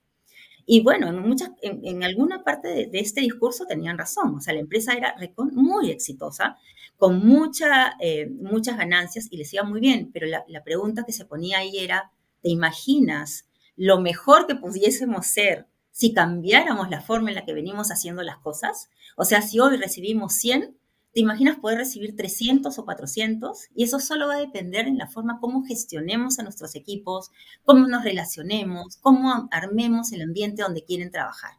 Y 0.66 0.82
bueno, 0.82 1.08
en, 1.10 1.20
muchas, 1.20 1.52
en, 1.62 2.04
alguna 2.04 2.44
parte 2.44 2.88
de, 2.88 3.00
este 3.00 3.22
discurso 3.22 3.66
tenían 3.66 3.98
razón. 3.98 4.36
O 4.36 4.42
sea, 4.42 4.54
la 4.54 4.62
empresa 4.62 4.94
era 4.94 5.16
muy 5.38 5.92
exitosa, 5.92 6.58
con 6.98 7.26
mucha, 7.26 7.94
eh, 8.00 8.28
muchas 8.28 8.78
ganancias 8.78 9.28
y 9.30 9.38
les 9.38 9.54
iba 9.54 9.64
muy 9.64 9.80
bien. 9.80 10.10
Pero 10.12 10.26
la, 10.26 10.44
la 10.48 10.64
pregunta 10.64 11.04
que 11.04 11.14
se 11.14 11.26
ponía 11.26 11.60
ahí 11.60 11.78
era, 11.78 12.12
¿te 12.42 12.50
imaginas 12.50 13.46
lo 13.76 14.00
mejor 14.00 14.48
que 14.48 14.56
pudiésemos 14.56 15.28
ser 15.28 15.68
si 15.92 16.14
cambiáramos 16.14 16.90
la 16.90 17.02
forma 17.02 17.30
en 17.30 17.36
la 17.36 17.46
que 17.46 17.54
venimos 17.54 17.90
haciendo 17.90 18.22
las 18.22 18.38
cosas. 18.40 18.90
O 19.16 19.24
sea, 19.24 19.42
si 19.42 19.60
hoy 19.60 19.78
recibimos 19.78 20.34
100, 20.34 20.78
¿te 21.14 21.22
imaginas 21.22 21.58
poder 21.58 21.78
recibir 21.78 22.18
300 22.18 22.78
o 22.78 22.84
400? 22.84 23.70
Y 23.74 23.86
eso 23.86 24.00
solo 24.00 24.28
va 24.28 24.36
a 24.36 24.40
depender 24.40 24.88
en 24.88 24.98
la 24.98 25.08
forma 25.08 25.40
como 25.40 25.64
gestionemos 25.64 26.38
a 26.38 26.44
nuestros 26.44 26.76
equipos, 26.76 27.32
cómo 27.64 27.88
nos 27.88 28.04
relacionemos, 28.04 28.98
cómo 28.98 29.48
armemos 29.52 30.12
el 30.12 30.24
ambiente 30.24 30.64
donde 30.64 30.84
quieren 30.84 31.12
trabajar. 31.12 31.54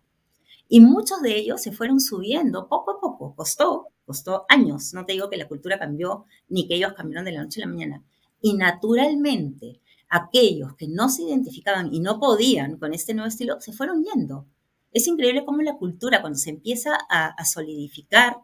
Y 0.69 0.81
muchos 0.81 1.23
de 1.23 1.37
ellos 1.37 1.63
se 1.63 1.73
fueron 1.73 2.01
subiendo 2.01 2.69
poco 2.69 2.91
a 2.91 3.01
poco. 3.01 3.35
Costó, 3.35 3.89
costó 4.05 4.45
años. 4.49 4.93
No 4.93 5.07
te 5.07 5.15
digo 5.15 5.31
que 5.31 5.37
la 5.37 5.49
cultura 5.49 5.79
cambió 5.79 6.27
ni 6.49 6.67
que 6.67 6.75
ellos 6.75 6.93
cambiaron 6.93 7.25
de 7.25 7.33
la 7.33 7.43
noche 7.43 7.63
a 7.63 7.67
la 7.67 7.73
mañana. 7.73 8.05
Y 8.43 8.55
naturalmente, 8.55 9.81
aquellos 10.09 10.75
que 10.77 10.89
no 10.89 11.09
se 11.09 11.23
identificaban 11.23 11.93
y 11.93 12.01
no 12.01 12.21
podían 12.21 12.79
con 12.79 12.95
este 12.95 13.15
nuevo 13.15 13.29
estilo 13.29 13.61
se 13.61 13.73
fueron 13.73 14.05
yendo. 14.05 14.47
Es 14.93 15.07
increíble 15.07 15.45
cómo 15.45 15.63
la 15.63 15.77
cultura, 15.77 16.21
cuando 16.21 16.39
se 16.39 16.51
empieza 16.51 16.97
a, 17.11 17.45
solidificar 17.45 18.39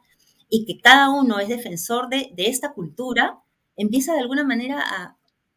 y 0.49 0.67
que 0.67 0.81
cada 0.81 1.11
uno 1.11 1.39
es 1.39 1.49
defensor 1.49 2.09
de, 2.09 2.33
esta 2.37 2.75
cultura, 2.75 3.41
empieza 3.77 4.13
de 4.13 4.21
alguna 4.21 4.45
manera 4.45 4.83
a, 4.83 5.17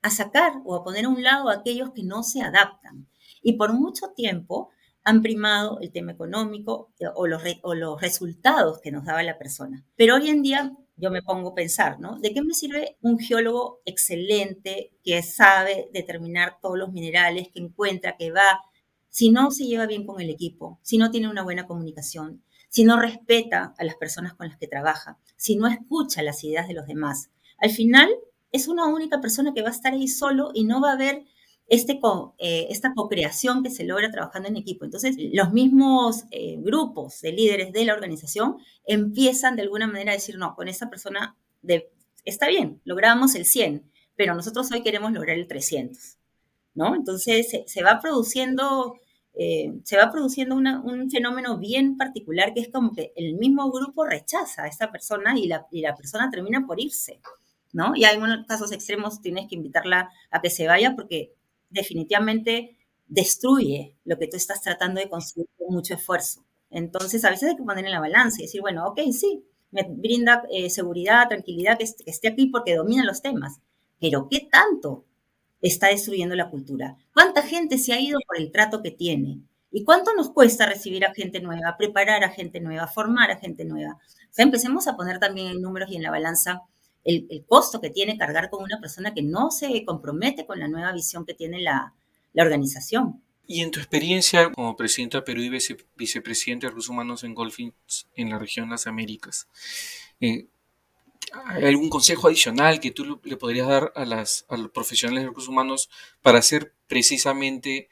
sacar 0.09 0.61
o 0.63 0.75
a 0.75 0.83
poner 0.83 1.05
a 1.05 1.09
un 1.09 1.23
lado 1.23 1.49
a 1.49 1.55
aquellos 1.55 1.91
que 1.91 2.03
no 2.03 2.21
se 2.21 2.41
adaptan. 2.41 3.07
Y 3.41 3.53
por 3.53 3.73
mucho 3.73 4.09
tiempo 4.15 4.69
han 5.03 5.23
primado 5.23 5.79
el 5.81 5.91
tema 5.91 6.11
económico 6.11 6.93
o 7.15 7.27
los, 7.27 7.41
o 7.63 7.73
los 7.73 7.99
resultados 7.99 8.79
que 8.81 8.91
nos 8.91 9.05
daba 9.05 9.23
la 9.23 9.37
persona. 9.39 9.83
Pero 9.95 10.15
hoy 10.15 10.29
en 10.29 10.43
día 10.43 10.77
yo 10.97 11.11
me 11.11 11.21
pongo 11.21 11.49
a 11.49 11.55
pensar, 11.55 11.99
¿no? 11.99 12.17
¿De 12.19 12.33
qué 12.33 12.41
me 12.41 12.53
sirve 12.53 12.97
un 13.01 13.19
geólogo 13.19 13.81
excelente 13.85 14.91
que 15.03 15.21
sabe 15.23 15.89
determinar 15.93 16.59
todos 16.61 16.77
los 16.77 16.91
minerales, 16.91 17.49
que 17.53 17.59
encuentra, 17.59 18.15
que 18.17 18.31
va, 18.31 18.61
si 19.09 19.29
no 19.29 19.51
se 19.51 19.65
lleva 19.65 19.85
bien 19.85 20.05
con 20.05 20.21
el 20.21 20.29
equipo, 20.29 20.79
si 20.81 20.97
no 20.97 21.11
tiene 21.11 21.29
una 21.29 21.43
buena 21.43 21.67
comunicación, 21.67 22.43
si 22.69 22.83
no 22.83 22.99
respeta 22.99 23.73
a 23.77 23.83
las 23.83 23.95
personas 23.95 24.33
con 24.33 24.47
las 24.47 24.57
que 24.57 24.67
trabaja, 24.67 25.17
si 25.35 25.55
no 25.55 25.67
escucha 25.67 26.23
las 26.23 26.43
ideas 26.43 26.67
de 26.67 26.73
los 26.73 26.87
demás? 26.87 27.29
Al 27.57 27.69
final 27.69 28.09
es 28.51 28.67
una 28.67 28.85
única 28.85 29.19
persona 29.19 29.53
que 29.53 29.61
va 29.61 29.69
a 29.69 29.71
estar 29.71 29.93
ahí 29.93 30.07
solo 30.07 30.51
y 30.53 30.63
no 30.63 30.81
va 30.81 30.91
a 30.91 30.93
haber 30.93 31.25
este 31.67 31.99
eh, 32.37 32.67
esta 32.69 32.93
co-creación 32.93 33.63
que 33.63 33.69
se 33.69 33.85
logra 33.85 34.11
trabajando 34.11 34.49
en 34.49 34.57
equipo. 34.57 34.85
Entonces, 34.85 35.15
los 35.33 35.51
mismos 35.51 36.25
eh, 36.31 36.57
grupos 36.59 37.21
de 37.21 37.31
líderes 37.31 37.73
de 37.73 37.85
la 37.85 37.93
organización 37.93 38.57
empiezan 38.85 39.55
de 39.55 39.63
alguna 39.63 39.87
manera 39.87 40.11
a 40.11 40.15
decir, 40.15 40.37
no, 40.37 40.55
con 40.55 40.67
esa 40.67 40.89
persona 40.89 41.37
está 42.23 42.47
bien, 42.47 42.81
logramos 42.85 43.33
el 43.35 43.45
100, 43.45 43.89
pero 44.15 44.35
nosotros 44.35 44.71
hoy 44.71 44.83
queremos 44.83 45.11
lograr 45.11 45.37
el 45.37 45.47
300, 45.47 46.17
¿no? 46.75 46.95
Entonces, 46.95 47.47
se, 47.65 47.83
va 47.83 47.99
produciendo... 47.99 48.95
Eh, 49.37 49.73
se 49.83 49.97
va 49.97 50.13
produciendo 50.13 50.55
un 50.55 51.11
fenómeno 51.11 51.57
bien 51.57 51.97
particular 51.97 52.53
que 52.53 52.61
es 52.61 52.69
como 52.69 52.93
que 52.93 53.11
el 53.17 53.33
mismo 53.33 53.69
grupo 53.69 54.05
rechaza 54.05 54.63
a 54.63 54.67
esta 54.67 54.93
persona 54.93 55.37
y 55.37 55.47
la, 55.47 55.67
y 55.71 55.81
la 55.81 55.93
persona 55.93 56.29
termina 56.29 56.65
por 56.65 56.79
irse, 56.79 57.19
¿no? 57.73 57.91
Y 57.97 58.05
hay 58.05 58.15
unos 58.15 58.45
casos 58.47 58.71
extremos, 58.71 59.21
tienes 59.21 59.49
que 59.49 59.55
invitarla 59.55 60.09
a 60.31 60.41
que 60.41 60.49
se 60.49 60.67
vaya 60.67 60.95
porque 60.95 61.33
definitivamente 61.69 62.77
destruye 63.07 63.95
lo 64.03 64.17
que 64.17 64.27
tú 64.27 64.37
estás 64.37 64.61
tratando 64.61 64.99
de 64.99 65.09
construir 65.09 65.47
con 65.57 65.73
mucho 65.73 65.93
esfuerzo. 65.93 66.43
Entonces, 66.69 67.23
a 67.23 67.29
veces 67.29 67.49
hay 67.49 67.55
que 67.55 67.63
poner 67.63 67.85
en 67.85 67.91
la 67.91 67.99
balanza 67.99 68.39
y 68.39 68.45
decir, 68.45 68.61
bueno, 68.61 68.85
ok, 68.87 68.99
sí, 69.11 69.45
me 69.71 69.83
brinda 69.83 70.43
eh, 70.51 70.69
seguridad, 70.69 71.27
tranquilidad 71.27 71.77
que, 71.77 71.83
esté 71.83 72.27
aquí 72.27 72.47
porque 72.47 72.75
domina 72.75 73.03
los 73.03 73.21
temas, 73.21 73.59
pero 73.99 74.27
¿qué 74.29 74.47
tanto 74.51 75.05
está 75.61 75.87
destruyendo 75.87 76.35
la 76.35 76.49
cultura? 76.49 76.97
¿Cuánta 77.13 77.41
gente 77.41 77.77
se 77.77 77.93
ha 77.93 77.99
ido 77.99 78.19
por 78.25 78.39
el 78.39 78.51
trato 78.51 78.81
que 78.81 78.91
tiene? 78.91 79.41
¿Y 79.71 79.83
cuánto 79.83 80.13
nos 80.13 80.29
cuesta 80.29 80.65
recibir 80.65 81.05
a 81.05 81.13
gente 81.13 81.41
nueva, 81.41 81.75
preparar 81.77 82.23
a 82.23 82.29
gente 82.29 82.61
nueva, 82.61 82.87
formar 82.87 83.31
a 83.31 83.37
gente 83.37 83.65
nueva? 83.65 83.97
O 84.37 84.41
empecemos 84.41 84.87
a 84.87 84.95
poner 84.95 85.19
también 85.19 85.47
en 85.47 85.61
números 85.61 85.89
y 85.91 85.97
en 85.97 86.03
la 86.03 86.11
balanza 86.11 86.61
el, 87.05 87.45
costo 87.47 87.79
que 87.79 87.89
tiene 87.89 88.17
cargar 88.17 88.49
con 88.49 88.63
una 88.63 88.79
persona 88.79 89.13
que 89.13 89.21
no 89.21 89.51
se 89.51 89.85
compromete 89.85 90.45
con 90.45 90.59
la 90.59 90.67
nueva 90.67 90.91
visión 90.91 91.25
que 91.25 91.33
tiene 91.33 91.61
la, 91.61 91.93
organización. 92.37 93.21
Y 93.47 93.61
en 93.61 93.71
tu 93.71 93.79
experiencia 93.79 94.51
como 94.51 94.75
presidenta 94.75 95.23
Perú 95.23 95.41
y 95.41 95.49
vicepresidente 95.95 96.65
de 96.65 96.71
Recursos 96.71 96.89
Humanos 96.89 97.23
en 97.23 97.33
Golfins 97.33 98.07
en 98.15 98.29
la 98.29 98.39
región 98.39 98.69
las 98.69 98.87
Américas, 98.87 99.47
eh, 100.19 100.47
¿hay 101.31 101.63
algún 101.63 101.89
consejo 101.89 102.27
adicional 102.27 102.81
que 102.81 102.91
tú 102.91 103.21
le 103.23 103.37
podrías 103.37 103.69
dar 103.69 103.93
a, 103.95 104.03
las, 104.03 104.45
a 104.49 104.57
los 104.57 104.71
profesionales 104.71 105.23
de 105.23 105.29
recursos 105.29 105.49
humanos 105.49 105.89
para 106.21 106.39
hacer 106.39 106.73
precisamente 106.87 107.87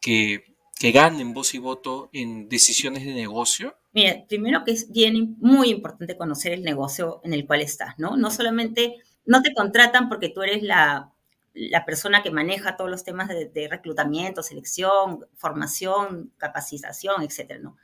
que 0.00 0.56
que 0.78 0.92
ganen 0.92 1.32
voz 1.32 1.54
y 1.54 1.58
voto 1.58 2.10
en 2.12 2.48
decisiones 2.48 3.04
de 3.04 3.14
negocio? 3.14 3.76
Mira, 3.96 4.26
primero 4.28 4.62
que 4.62 4.72
es 4.72 4.92
bien, 4.92 5.36
muy 5.38 5.70
importante 5.70 6.18
conocer 6.18 6.52
el 6.52 6.62
negocio 6.62 7.22
en 7.24 7.32
el 7.32 7.46
cual 7.46 7.62
estás, 7.62 7.98
¿no? 7.98 8.18
No 8.18 8.30
solamente, 8.30 8.96
no 9.24 9.40
te 9.40 9.54
contratan 9.54 10.10
porque 10.10 10.28
tú 10.28 10.42
eres 10.42 10.62
la, 10.62 11.14
la 11.54 11.86
persona 11.86 12.22
que 12.22 12.30
maneja 12.30 12.76
todos 12.76 12.90
los 12.90 13.04
temas 13.04 13.26
de, 13.30 13.68
reclutamiento, 13.70 14.42
selección, 14.42 15.24
formación, 15.34 16.30
capacitación, 16.36 17.22
etcétera, 17.22 17.58
¿no? 17.58 17.78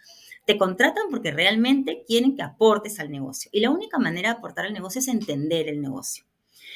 Te 0.44 0.58
contratan 0.58 1.04
porque 1.10 1.30
realmente 1.30 2.04
quieren 2.06 2.36
que 2.36 2.42
aportes 2.42 3.00
al 3.00 3.10
negocio. 3.10 3.48
Y 3.50 3.60
la 3.60 3.70
única 3.70 3.98
manera 3.98 4.28
de 4.28 4.36
aportar 4.36 4.66
al 4.66 4.74
negocio 4.74 4.98
es 4.98 5.08
entender 5.08 5.66
el 5.66 5.80
negocio. 5.80 6.26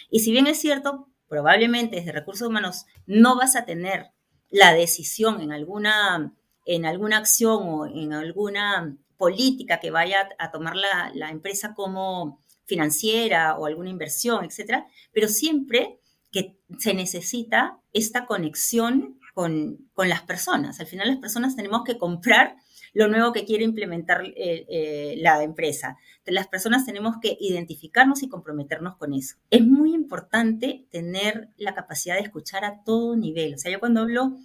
Y 0.09 0.21
si 0.21 0.33
bien 0.33 0.47
es 0.47 0.59
cierto, 0.59 1.11
probablemente 1.29 1.97
desde 1.97 2.13
recursos 2.13 2.49
humanos 2.49 2.87
no 3.05 3.37
vas 3.37 3.55
a 3.55 3.67
tener 3.67 4.13
la 4.49 4.73
decisión 4.73 5.43
en 5.43 5.53
alguna, 5.53 6.33
en 6.65 6.87
alguna 6.87 7.19
acción 7.19 7.65
o 7.65 7.85
en 7.87 8.15
alguna 8.15 8.97
política 9.17 9.81
que 9.81 9.91
vaya 9.91 10.29
a 10.39 10.51
tomar 10.51 10.75
la, 10.77 11.31
empresa 11.31 11.75
como 11.75 12.43
financiera 12.65 13.57
o 13.57 13.67
alguna 13.67 13.91
inversión, 13.91 14.45
etcétera, 14.45 14.87
pero 15.13 15.29
siempre 15.29 16.01
que 16.33 16.59
se 16.79 16.95
necesita 16.95 17.81
esta 17.93 18.27
conexión 18.27 19.19
con, 19.35 19.89
con, 19.95 20.09
las 20.09 20.23
personas. 20.23 20.81
Al 20.81 20.87
final 20.87 21.09
las 21.09 21.19
personas 21.19 21.57
tenemos 21.57 21.85
que 21.85 21.99
comprar 21.99 22.57
lo 22.97 23.09
nuevo 23.09 23.33
que 23.35 23.45
quiere 23.45 23.63
implementar 23.63 24.25
eh, 24.25 24.65
eh, 24.71 25.15
la 25.19 25.43
empresa. 25.43 25.99
Las 26.25 26.49
personas 26.49 26.87
tenemos 26.87 27.17
que 27.21 27.37
identificarnos 27.39 28.23
y 28.23 28.29
comprometernos 28.31 28.97
con 28.97 29.13
eso. 29.13 29.37
Es 29.51 29.67
muy 29.67 29.95
importante 29.95 30.87
tener 30.91 31.51
la 31.59 31.75
capacidad 31.75 32.15
de 32.15 32.23
escuchar 32.23 32.65
a 32.65 32.83
todo 32.85 33.15
nivel. 33.15 33.55
O 33.55 33.59
sea, 33.59 33.71
yo 33.71 33.81
cuando 33.81 34.01
hablo 34.01 34.39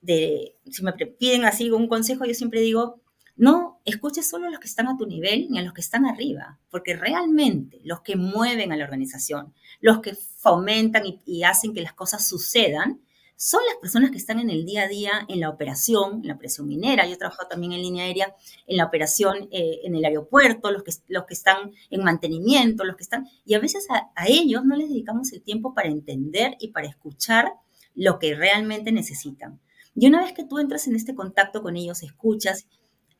de, 0.00 0.56
si 0.70 0.82
me 0.82 0.94
piden 0.94 1.44
así 1.44 1.70
un 1.70 1.88
consejo, 1.88 2.24
yo 2.24 2.32
siempre 2.32 2.62
digo, 2.62 3.02
no 3.40 3.80
escuches 3.86 4.28
solo 4.28 4.46
a 4.46 4.50
los 4.50 4.60
que 4.60 4.68
están 4.68 4.86
a 4.86 4.98
tu 4.98 5.06
nivel 5.06 5.48
ni 5.48 5.58
a 5.58 5.62
los 5.62 5.72
que 5.72 5.80
están 5.80 6.04
arriba, 6.04 6.58
porque 6.70 6.94
realmente 6.94 7.80
los 7.84 8.02
que 8.02 8.16
mueven 8.16 8.70
a 8.70 8.76
la 8.76 8.84
organización, 8.84 9.54
los 9.80 10.00
que 10.00 10.14
fomentan 10.14 11.04
y 11.24 11.42
hacen 11.44 11.72
que 11.72 11.80
las 11.80 11.94
cosas 11.94 12.28
sucedan, 12.28 13.00
son 13.36 13.62
las 13.66 13.76
personas 13.80 14.10
que 14.10 14.18
están 14.18 14.38
en 14.38 14.50
el 14.50 14.66
día 14.66 14.82
a 14.82 14.88
día 14.88 15.12
en 15.26 15.40
la 15.40 15.48
operación, 15.48 16.20
en 16.20 16.28
la 16.28 16.34
operación 16.34 16.68
minera. 16.68 17.06
Yo 17.06 17.14
he 17.14 17.16
trabajado 17.16 17.48
también 17.48 17.72
en 17.72 17.80
línea 17.80 18.04
aérea, 18.04 18.36
en 18.66 18.76
la 18.76 18.84
operación 18.84 19.48
eh, 19.50 19.80
en 19.82 19.94
el 19.94 20.04
aeropuerto, 20.04 20.70
los 20.70 20.82
que, 20.82 20.92
los 21.08 21.24
que 21.24 21.32
están 21.32 21.72
en 21.88 22.04
mantenimiento, 22.04 22.84
los 22.84 22.96
que 22.96 23.02
están... 23.02 23.26
Y 23.46 23.54
a 23.54 23.58
veces 23.58 23.86
a, 23.88 24.10
a 24.14 24.26
ellos 24.28 24.66
no 24.66 24.76
les 24.76 24.90
dedicamos 24.90 25.32
el 25.32 25.40
tiempo 25.40 25.72
para 25.72 25.88
entender 25.88 26.58
y 26.60 26.68
para 26.68 26.86
escuchar 26.86 27.54
lo 27.94 28.18
que 28.18 28.34
realmente 28.34 28.92
necesitan. 28.92 29.58
Y 29.94 30.06
una 30.06 30.20
vez 30.20 30.34
que 30.34 30.44
tú 30.44 30.58
entras 30.58 30.86
en 30.86 30.94
este 30.94 31.14
contacto 31.14 31.62
con 31.62 31.78
ellos, 31.78 32.02
escuchas, 32.02 32.66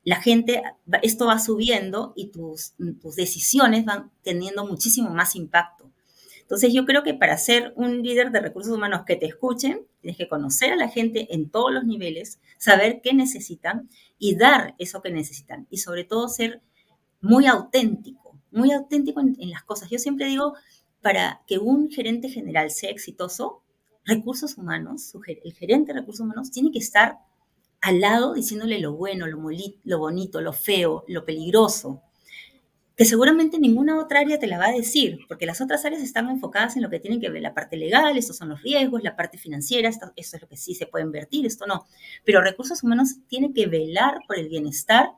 la 0.05 0.21
gente, 0.21 0.63
esto 1.03 1.27
va 1.27 1.39
subiendo 1.39 2.13
y 2.17 2.29
tus, 2.29 2.73
tus 3.03 3.17
decisiones 3.17 3.85
van 3.85 4.11
teniendo 4.23 4.67
muchísimo 4.67 5.11
más 5.11 5.37
impacto. 5.37 5.91
Entonces 6.51 6.73
yo 6.73 6.85
creo 6.85 7.05
que 7.05 7.15
para 7.15 7.39
ser 7.39 7.73
un 7.77 8.03
líder 8.03 8.33
de 8.33 8.41
recursos 8.41 8.73
humanos 8.73 9.03
que 9.07 9.15
te 9.15 9.27
escuchen, 9.27 9.87
tienes 10.01 10.17
que 10.17 10.29
conocer 10.29 10.73
a 10.73 10.77
la 10.77 10.89
gente 10.89 11.33
en 11.33 11.49
todos 11.49 11.73
los 11.73 11.85
niveles, 11.85 12.41
saber 12.59 13.01
qué 13.03 13.15
necesitan 13.15 13.89
y 14.19 14.35
dar 14.35 14.75
eso 14.79 15.01
que 15.01 15.13
necesitan. 15.13 15.69
Y 15.71 15.79
sobre 15.79 16.03
todo 16.03 16.29
ser 16.29 16.61
muy 17.21 17.47
auténtico, 17.47 18.37
muy 18.51 18.73
auténtico 18.73 19.21
en, 19.21 19.51
las 19.51 19.63
cosas. 19.63 19.91
Yo 19.91 19.99
siempre 20.01 20.27
digo, 20.27 20.55
para 21.01 21.43
que 21.47 21.59
un 21.59 21.89
gerente 21.89 22.29
general 22.29 22.73
sea 22.73 22.91
exitoso, 22.91 23.63
recursos 24.05 24.59
humanos, 24.59 25.13
el 25.45 25.53
gerente 25.53 25.93
de 25.93 26.01
recursos 26.01 26.25
humanos 26.25 26.51
tiene 26.51 26.73
que 26.73 26.81
estar 26.81 27.19
al 27.81 28.01
lado 28.01 28.35
diciéndole 28.35 28.79
lo 28.79 28.95
bueno, 28.95 29.27
lo, 29.27 29.39
bonito, 29.99 30.41
lo 30.41 30.53
feo, 30.53 31.05
lo 31.09 31.25
peligroso, 31.25 32.03
que 32.97 33.07
seguramente 33.07 33.59
ninguna 33.59 33.99
otra 33.99 34.21
área 34.21 34.39
te 34.39 34.47
la 34.47 34.59
va 34.59 34.67
a 34.67 34.73
decir, 34.73 35.21
porque 35.27 35.47
las 35.47 35.63
otras 35.63 35.85
áreas 35.87 36.03
están 36.03 36.29
enfocadas 36.29 36.77
en 36.77 36.83
lo 36.83 36.91
que 36.91 37.01
tienen 37.01 37.19
que 37.19 37.31
ver 37.31 37.41
la 37.41 37.55
parte 37.55 37.79
legal, 37.79 38.19
estos 38.19 38.37
son 38.37 38.51
los 38.51 38.63
riesgos, 38.63 39.03
la 39.03 39.17
parte 39.17 39.39
financiera, 39.39 39.89
esto, 39.89 40.13
es 40.17 40.37
lo 40.39 40.47
que 40.47 40.59
sí 40.59 40.75
se 40.75 40.87
puede 40.87 41.07
invertir, 41.07 41.47
esto 41.47 41.67
no. 41.67 41.87
Pero 42.25 42.43
recursos 42.43 42.83
humanos 42.83 43.17
tienen 43.27 43.55
que 43.55 43.67
velar 43.67 44.19
por 44.27 44.39
el 44.39 44.51
bienestar 44.51 45.13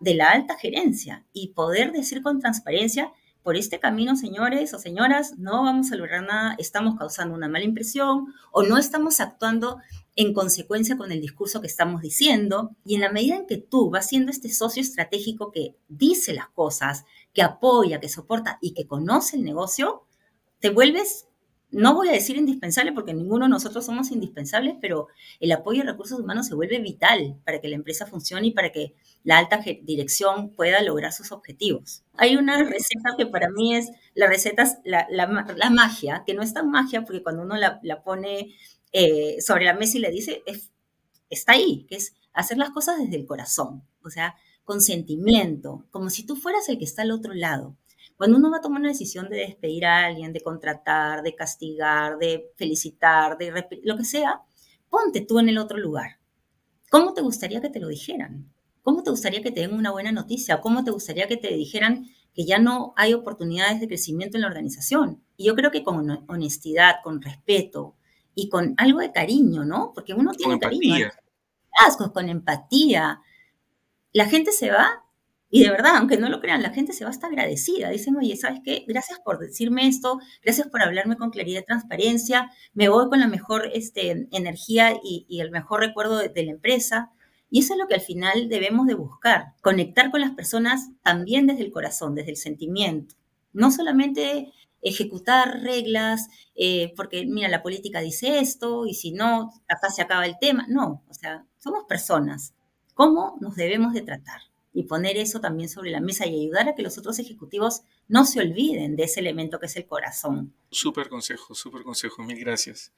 de 0.00 0.14
la 0.14 0.30
alta 0.30 0.56
gerencia 0.58 1.24
y 1.32 1.48
poder 1.48 1.92
decir 1.92 2.20
con 2.22 2.40
transparencia, 2.40 3.12
por 3.42 3.56
este 3.56 3.80
camino, 3.80 4.16
señores 4.16 4.74
o 4.74 4.78
señoras, 4.78 5.38
no 5.38 5.64
vamos 5.64 5.90
a 5.92 5.96
lograr 5.96 6.22
nada, 6.22 6.54
estamos 6.58 6.96
causando 6.98 7.34
una 7.34 7.48
mala 7.48 7.64
impresión 7.64 8.34
o 8.52 8.62
no 8.62 8.78
estamos 8.78 9.20
actuando 9.20 9.78
en 10.16 10.34
consecuencia 10.34 10.96
con 10.96 11.12
el 11.12 11.20
discurso 11.20 11.60
que 11.60 11.66
estamos 11.66 12.02
diciendo. 12.02 12.76
Y 12.84 12.96
en 12.96 13.00
la 13.00 13.12
medida 13.12 13.36
en 13.36 13.46
que 13.46 13.56
tú 13.56 13.90
vas 13.90 14.08
siendo 14.08 14.30
este 14.30 14.50
socio 14.50 14.82
estratégico 14.82 15.50
que 15.50 15.76
dice 15.88 16.34
las 16.34 16.48
cosas, 16.50 17.04
que 17.32 17.42
apoya, 17.42 18.00
que 18.00 18.08
soporta 18.08 18.58
y 18.60 18.74
que 18.74 18.86
conoce 18.86 19.36
el 19.36 19.44
negocio, 19.44 20.04
te 20.58 20.68
vuelves, 20.68 21.26
no 21.72 21.94
voy 21.94 22.08
a 22.08 22.12
decir 22.12 22.36
indispensable 22.36 22.92
porque 22.92 23.14
ninguno 23.14 23.44
de 23.44 23.50
nosotros 23.50 23.84
somos 23.84 24.10
indispensables, 24.10 24.74
pero 24.80 25.08
el 25.38 25.52
apoyo 25.52 25.82
de 25.82 25.92
recursos 25.92 26.18
humanos 26.18 26.46
se 26.46 26.54
vuelve 26.54 26.80
vital 26.80 27.36
para 27.44 27.60
que 27.60 27.68
la 27.68 27.76
empresa 27.76 28.06
funcione 28.06 28.48
y 28.48 28.50
para 28.50 28.72
que 28.72 28.94
la 29.22 29.38
alta 29.38 29.60
dirección 29.82 30.50
pueda 30.50 30.82
lograr 30.82 31.12
sus 31.12 31.32
objetivos. 31.32 32.02
Hay 32.14 32.36
una 32.36 32.62
receta 32.62 33.14
que 33.16 33.26
para 33.26 33.50
mí 33.50 33.76
es 33.76 33.90
la 34.14 34.26
receta, 34.26 34.64
la, 34.84 35.06
la, 35.10 35.70
magia, 35.70 36.24
que 36.26 36.34
no 36.34 36.42
es 36.42 36.52
tan 36.52 36.70
magia 36.70 37.02
porque 37.02 37.22
cuando 37.22 37.42
uno 37.42 37.56
la, 37.56 38.02
pone 38.02 38.54
eh, 38.92 39.40
sobre 39.40 39.64
la 39.64 39.74
mesa 39.74 39.98
y 39.98 40.00
le 40.00 40.10
dice, 40.10 40.42
está 41.28 41.52
ahí, 41.52 41.86
que 41.88 41.96
es 41.96 42.14
hacer 42.32 42.58
las 42.58 42.70
cosas 42.70 42.98
desde 42.98 43.16
el 43.16 43.26
corazón. 43.26 43.84
O 44.04 44.10
sea, 44.10 44.34
con 44.64 44.80
sentimiento, 44.80 45.86
como 45.90 46.10
si 46.10 46.24
tú 46.24 46.36
fueras 46.36 46.68
el 46.68 46.78
que 46.78 46.84
está 46.84 47.02
al 47.02 47.12
otro 47.12 47.34
lado. 47.34 47.76
Cuando 48.20 48.36
uno 48.36 48.50
va 48.50 48.58
a 48.58 48.60
tomar 48.60 48.80
una 48.80 48.90
decisión 48.90 49.30
de 49.30 49.38
despedir 49.38 49.86
a 49.86 50.04
alguien, 50.04 50.34
de 50.34 50.42
contratar, 50.42 51.22
de 51.22 51.34
castigar, 51.34 52.18
de 52.18 52.52
felicitar, 52.54 53.38
de 53.38 53.80
lo 53.82 53.96
que 53.96 54.04
sea, 54.04 54.42
ponte 54.90 55.22
tú 55.22 55.38
en 55.38 55.48
el 55.48 55.56
otro 55.56 55.78
lugar. 55.78 56.18
¿Cómo 56.90 57.14
te 57.14 57.22
gustaría 57.22 57.62
que 57.62 57.70
te 57.70 57.80
lo 57.80 57.88
dijeran? 57.88 58.52
¿Cómo 58.82 59.02
te 59.02 59.08
gustaría 59.08 59.40
que 59.40 59.52
te 59.52 59.60
den 59.60 59.72
una 59.72 59.90
buena 59.90 60.12
noticia? 60.12 60.60
¿Cómo 60.60 60.84
te 60.84 60.90
gustaría 60.90 61.28
que 61.28 61.38
te 61.38 61.48
dijeran 61.54 62.10
que 62.34 62.44
ya 62.44 62.58
no 62.58 62.92
hay 62.98 63.14
oportunidades 63.14 63.80
de 63.80 63.88
crecimiento 63.88 64.36
en 64.36 64.42
la 64.42 64.48
organización. 64.48 65.24
Y 65.38 65.46
yo 65.46 65.54
creo 65.54 65.70
que 65.70 65.82
con 65.82 66.26
honestidad, 66.28 66.96
con 67.02 67.22
respeto 67.22 67.96
y 68.34 68.50
con 68.50 68.74
algo 68.76 68.98
de 68.98 69.12
cariño, 69.12 69.64
¿no? 69.64 69.92
Porque 69.94 70.12
uno 70.12 70.32
tiene 70.32 70.58
con 70.58 70.60
cariño. 70.60 71.08
con 72.12 72.28
empatía. 72.28 73.22
La 74.12 74.26
gente 74.26 74.52
se 74.52 74.70
va 74.70 75.06
y 75.50 75.64
de 75.64 75.70
verdad, 75.70 75.96
aunque 75.96 76.16
no 76.16 76.28
lo 76.28 76.40
crean, 76.40 76.62
la 76.62 76.70
gente 76.70 76.92
se 76.92 77.04
va 77.04 77.10
hasta 77.10 77.26
agradecida. 77.26 77.90
Dicen, 77.90 78.16
oye, 78.16 78.36
¿sabes 78.36 78.60
qué? 78.64 78.84
Gracias 78.86 79.18
por 79.20 79.38
decirme 79.38 79.88
esto, 79.88 80.20
gracias 80.42 80.68
por 80.68 80.82
hablarme 80.82 81.16
con 81.16 81.30
claridad 81.30 81.62
y 81.62 81.64
transparencia, 81.64 82.50
me 82.72 82.88
voy 82.88 83.08
con 83.08 83.18
la 83.18 83.26
mejor 83.26 83.68
este, 83.74 84.28
energía 84.30 84.94
y, 85.02 85.40
el 85.40 85.50
mejor 85.50 85.80
recuerdo 85.80 86.18
de, 86.18 86.28
de, 86.28 86.44
la 86.44 86.52
empresa. 86.52 87.10
Y 87.50 87.60
eso 87.60 87.74
es 87.74 87.80
lo 87.80 87.88
que 87.88 87.94
al 87.94 88.00
final 88.00 88.48
debemos 88.48 88.86
de 88.86 88.94
buscar, 88.94 89.54
conectar 89.60 90.12
con 90.12 90.20
las 90.20 90.30
personas 90.30 90.90
también 91.02 91.46
desde 91.48 91.62
el 91.62 91.72
corazón, 91.72 92.14
desde 92.14 92.30
el 92.30 92.36
sentimiento. 92.36 93.16
No 93.52 93.72
solamente 93.72 94.52
ejecutar 94.82 95.62
reglas, 95.62 96.28
eh, 96.54 96.92
porque 96.96 97.26
mira, 97.26 97.48
la 97.48 97.62
política 97.62 98.00
dice 98.00 98.38
esto 98.38 98.86
y 98.86 98.94
si 98.94 99.12
no, 99.12 99.52
acá 99.68 99.90
se 99.90 100.02
acaba 100.02 100.26
el 100.26 100.38
tema. 100.40 100.66
No, 100.68 101.02
o 101.08 101.14
sea, 101.14 101.44
somos 101.58 101.84
personas. 101.84 102.54
¿Cómo 102.94 103.36
nos 103.40 103.56
debemos 103.56 103.92
de 103.94 104.02
tratar? 104.02 104.49
Y 104.72 104.84
poner 104.84 105.16
eso 105.16 105.40
también 105.40 105.68
sobre 105.68 105.90
la 105.90 106.00
mesa 106.00 106.26
y 106.26 106.42
ayudar 106.42 106.68
a 106.68 106.74
que 106.74 106.82
los 106.82 106.96
otros 106.96 107.18
ejecutivos 107.18 107.82
no 108.06 108.24
se 108.24 108.40
olviden 108.40 108.94
de 108.94 109.04
ese 109.04 109.20
elemento 109.20 109.58
que 109.58 109.66
es 109.66 109.76
el 109.76 109.86
corazón. 109.86 110.54
Súper 110.70 111.08
consejo, 111.08 111.54
súper 111.54 111.82
consejo, 111.82 112.22
mil 112.22 112.38
gracias. 112.38 112.92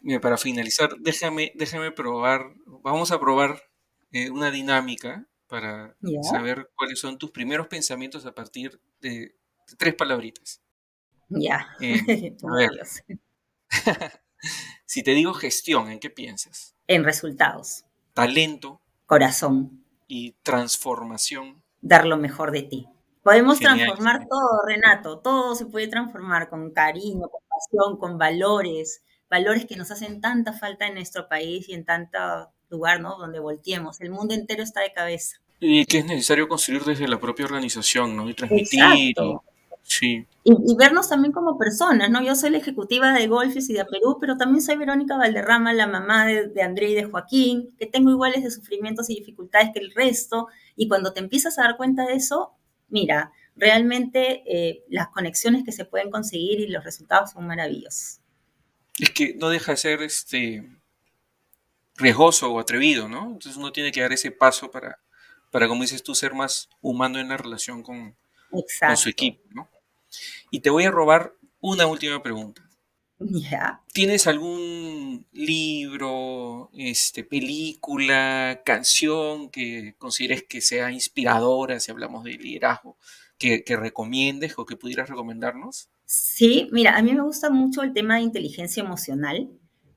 Mira, 0.00 0.20
para 0.20 0.36
finalizar, 0.36 0.90
déjame, 0.98 1.52
déjame 1.54 1.92
probar, 1.92 2.52
vamos 2.66 3.12
a 3.12 3.20
probar 3.20 3.62
eh, 4.12 4.30
una 4.30 4.50
dinámica 4.50 5.26
para 5.46 5.96
saber 6.22 6.70
cuáles 6.74 6.98
son 6.98 7.18
tus 7.18 7.30
primeros 7.30 7.68
pensamientos 7.68 8.26
a 8.26 8.34
partir 8.34 8.80
de, 9.00 9.36
tres 9.78 9.94
palabritas. 9.94 10.60
Ya. 11.28 11.68
Eh, 11.80 12.36
si 14.86 15.02
te 15.02 15.12
digo 15.12 15.34
gestión, 15.34 15.90
¿en 15.90 15.98
qué 15.98 16.10
piensas? 16.10 16.74
En 16.86 17.04
resultados. 17.04 17.84
Talento. 18.12 18.80
Corazón. 19.06 19.85
Y 20.06 20.32
transformación. 20.42 21.62
Dar 21.80 22.06
lo 22.06 22.16
mejor 22.16 22.52
de 22.52 22.62
ti. 22.62 22.88
Podemos 23.22 23.58
transformar 23.58 24.26
todo, 24.28 24.62
Renato. 24.66 25.18
Todo 25.18 25.54
se 25.56 25.66
puede 25.66 25.88
transformar 25.88 26.48
con 26.48 26.70
cariño, 26.70 27.28
con 27.28 27.40
pasión, 27.48 27.98
con 27.98 28.18
valores. 28.18 29.02
Valores 29.28 29.66
que 29.66 29.74
nos 29.74 29.90
hacen 29.90 30.20
tanta 30.20 30.52
falta 30.52 30.86
en 30.86 30.94
nuestro 30.94 31.28
país 31.28 31.68
y 31.68 31.74
en 31.74 31.84
tanto 31.84 32.18
lugar, 32.68 33.00
¿no? 33.00 33.18
Donde 33.18 33.40
volteemos. 33.40 34.00
El 34.00 34.10
mundo 34.10 34.34
entero 34.34 34.62
está 34.62 34.80
de 34.80 34.92
cabeza. 34.92 35.38
Y 35.58 35.86
que 35.86 35.98
es 35.98 36.04
necesario 36.04 36.48
construir 36.48 36.84
desde 36.84 37.08
la 37.08 37.18
propia 37.18 37.46
organización, 37.46 38.16
¿no? 38.16 38.28
Y 38.28 38.34
transmitir. 38.34 39.16
Sí. 39.86 40.26
Y, 40.48 40.76
vernos 40.76 41.08
también 41.08 41.32
como 41.32 41.58
personas, 41.58 42.08
¿no? 42.08 42.22
Yo 42.22 42.36
soy 42.36 42.50
la 42.50 42.58
ejecutiva 42.58 43.12
de 43.12 43.26
Golfis 43.26 43.68
y 43.68 43.72
de 43.72 43.84
Perú, 43.84 44.18
pero 44.20 44.36
también 44.36 44.62
soy 44.62 44.76
Verónica 44.76 45.16
Valderrama, 45.16 45.72
la 45.72 45.88
mamá 45.88 46.24
de, 46.24 46.62
André 46.62 46.90
y 46.90 46.94
de 46.94 47.04
Joaquín, 47.04 47.74
que 47.78 47.86
tengo 47.86 48.10
iguales 48.10 48.44
de 48.44 48.52
sufrimientos 48.52 49.10
y 49.10 49.16
dificultades 49.16 49.70
que 49.74 49.80
el 49.80 49.92
resto. 49.92 50.46
Y 50.76 50.86
cuando 50.86 51.12
te 51.12 51.18
empiezas 51.18 51.58
a 51.58 51.62
dar 51.62 51.76
cuenta 51.76 52.06
de 52.06 52.14
eso, 52.14 52.52
mira, 52.88 53.32
realmente 53.56 54.44
eh, 54.46 54.84
las 54.88 55.08
conexiones 55.08 55.64
que 55.64 55.72
se 55.72 55.84
pueden 55.84 56.12
conseguir 56.12 56.60
y 56.60 56.68
los 56.68 56.84
resultados 56.84 57.32
son 57.32 57.46
maravillosos. 57.46 58.20
Es 59.00 59.10
que 59.10 59.34
no 59.34 59.48
deja 59.48 59.72
de 59.72 59.78
ser 59.78 60.02
este 60.02 60.64
riesgoso 61.96 62.52
o 62.52 62.60
atrevido, 62.60 63.08
¿no? 63.08 63.26
Entonces 63.26 63.56
uno 63.56 63.72
tiene 63.72 63.90
que 63.90 64.00
dar 64.00 64.12
ese 64.12 64.30
paso 64.30 64.70
para, 64.70 65.00
para 65.50 65.66
como 65.66 65.82
dices 65.82 66.04
tú, 66.04 66.14
ser 66.14 66.34
más 66.34 66.68
humano 66.80 67.18
en 67.18 67.30
la 67.30 67.36
relación 67.36 67.82
con, 67.82 68.16
con 68.50 68.96
su 68.96 69.08
equipo, 69.08 69.42
¿no? 69.50 69.68
Y 70.50 70.60
te 70.60 70.70
voy 70.70 70.84
a 70.84 70.90
robar 70.90 71.34
una 71.60 71.86
última 71.86 72.22
pregunta. 72.22 72.62
Ya. 73.18 73.82
¿Tienes 73.92 74.26
algún 74.26 75.26
libro, 75.32 76.70
este, 76.74 77.24
película, 77.24 78.60
canción 78.64 79.50
que 79.50 79.94
consideres 79.98 80.44
que 80.44 80.60
sea 80.60 80.92
inspiradora 80.92 81.80
si 81.80 81.90
hablamos 81.90 82.24
de 82.24 82.32
liderazgo, 82.32 82.98
que, 83.38 83.64
que 83.64 83.76
recomiendes 83.76 84.54
o 84.58 84.66
que 84.66 84.76
pudieras 84.76 85.08
recomendarnos? 85.08 85.88
Sí, 86.04 86.68
mira, 86.72 86.96
a 86.96 87.02
mí 87.02 87.14
me 87.14 87.22
gusta 87.22 87.48
mucho 87.48 87.82
el 87.82 87.94
tema 87.94 88.16
de 88.16 88.22
inteligencia 88.22 88.82
emocional 88.82 89.50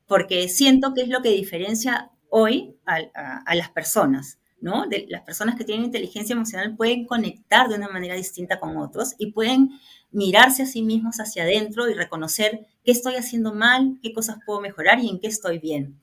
porque 0.10 0.50
siento 0.50 0.94
que 0.94 1.04
es 1.04 1.10
lo 1.10 1.22
que 1.22 1.30
diferencia 1.30 2.12
hoy 2.30 2.76
a, 2.86 3.56
las 3.56 3.70
personas, 3.70 4.40
¿no? 4.62 4.88
De, 4.88 5.06
las 5.10 5.22
personas 5.22 5.56
que 5.56 5.64
tienen 5.64 5.86
inteligencia 5.86 6.34
emocional 6.34 6.76
pueden 6.76 7.06
conectar 7.06 7.68
de 7.70 7.76
una 7.76 7.90
manera 7.90 8.16
distinta 8.16 8.60
con 8.60 8.78
otros 8.78 9.16
y 9.18 9.32
pueden 9.32 9.72
mirarse 10.12 10.64
a 10.64 10.66
sí 10.66 10.82
mismos 10.82 11.20
hacia 11.20 11.44
adentro 11.44 11.90
y 11.90 11.94
reconocer 11.94 12.68
qué 12.84 12.92
estoy 12.92 13.16
haciendo 13.16 13.54
mal, 13.54 14.00
qué 14.02 14.14
cosas 14.14 14.38
puedo 14.46 14.62
mejorar 14.62 15.00
y 15.00 15.10
en 15.10 15.20
qué 15.20 15.28
estoy 15.28 15.60
bien. 15.60 16.00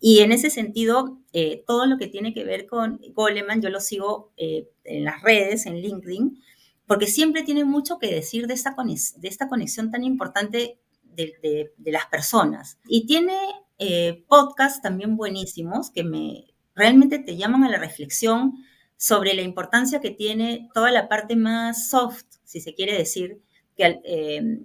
Y 0.00 0.20
en 0.20 0.32
ese 0.32 0.48
sentido, 0.48 1.18
eh, 1.32 1.62
todo 1.66 1.86
lo 1.86 1.98
que 1.98 2.08
tiene 2.08 2.32
que 2.32 2.44
ver 2.44 2.66
con 2.66 3.00
Goleman, 3.12 3.60
yo 3.60 3.68
lo 3.68 3.80
sigo 3.80 4.32
eh, 4.38 4.68
en 4.84 5.04
las 5.04 5.22
redes, 5.22 5.66
en 5.66 5.76
LinkedIn, 5.76 6.42
porque 6.86 7.06
siempre 7.06 7.42
tiene 7.42 7.64
mucho 7.64 7.98
que 7.98 8.12
decir 8.12 8.46
de 8.46 8.54
esta, 8.54 8.74
de 8.74 9.28
esta 9.28 9.48
conexión 9.48 9.90
tan 9.90 10.02
importante 10.02 10.78
de, 11.04 11.72
las 11.84 12.06
personas. 12.06 12.78
Y 12.88 13.06
tiene 13.06 13.36
eh, 13.78 14.24
podcasts 14.26 14.80
también 14.80 15.16
buenísimos 15.16 15.90
que 15.90 16.02
me 16.02 16.46
realmente 16.80 17.18
te 17.18 17.36
llaman 17.36 17.64
a 17.64 17.68
la 17.68 17.78
reflexión 17.78 18.54
sobre 18.96 19.34
la 19.34 19.42
importancia 19.42 20.00
que 20.00 20.10
tiene 20.10 20.68
toda 20.74 20.90
la 20.90 21.08
parte 21.08 21.36
más 21.36 21.88
soft, 21.88 22.24
si 22.44 22.60
se 22.60 22.74
quiere 22.74 22.96
decir, 22.96 23.40
que, 23.76 24.00
eh, 24.04 24.60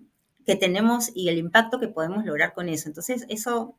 que 0.46 0.56
tenemos 0.56 1.12
y 1.14 1.30
el 1.30 1.38
impacto 1.38 1.80
que 1.80 1.88
podemos 1.88 2.26
lograr 2.26 2.54
con 2.54 2.70
eso. 2.70 2.90
Entonces, 2.90 3.26
eso 3.30 3.76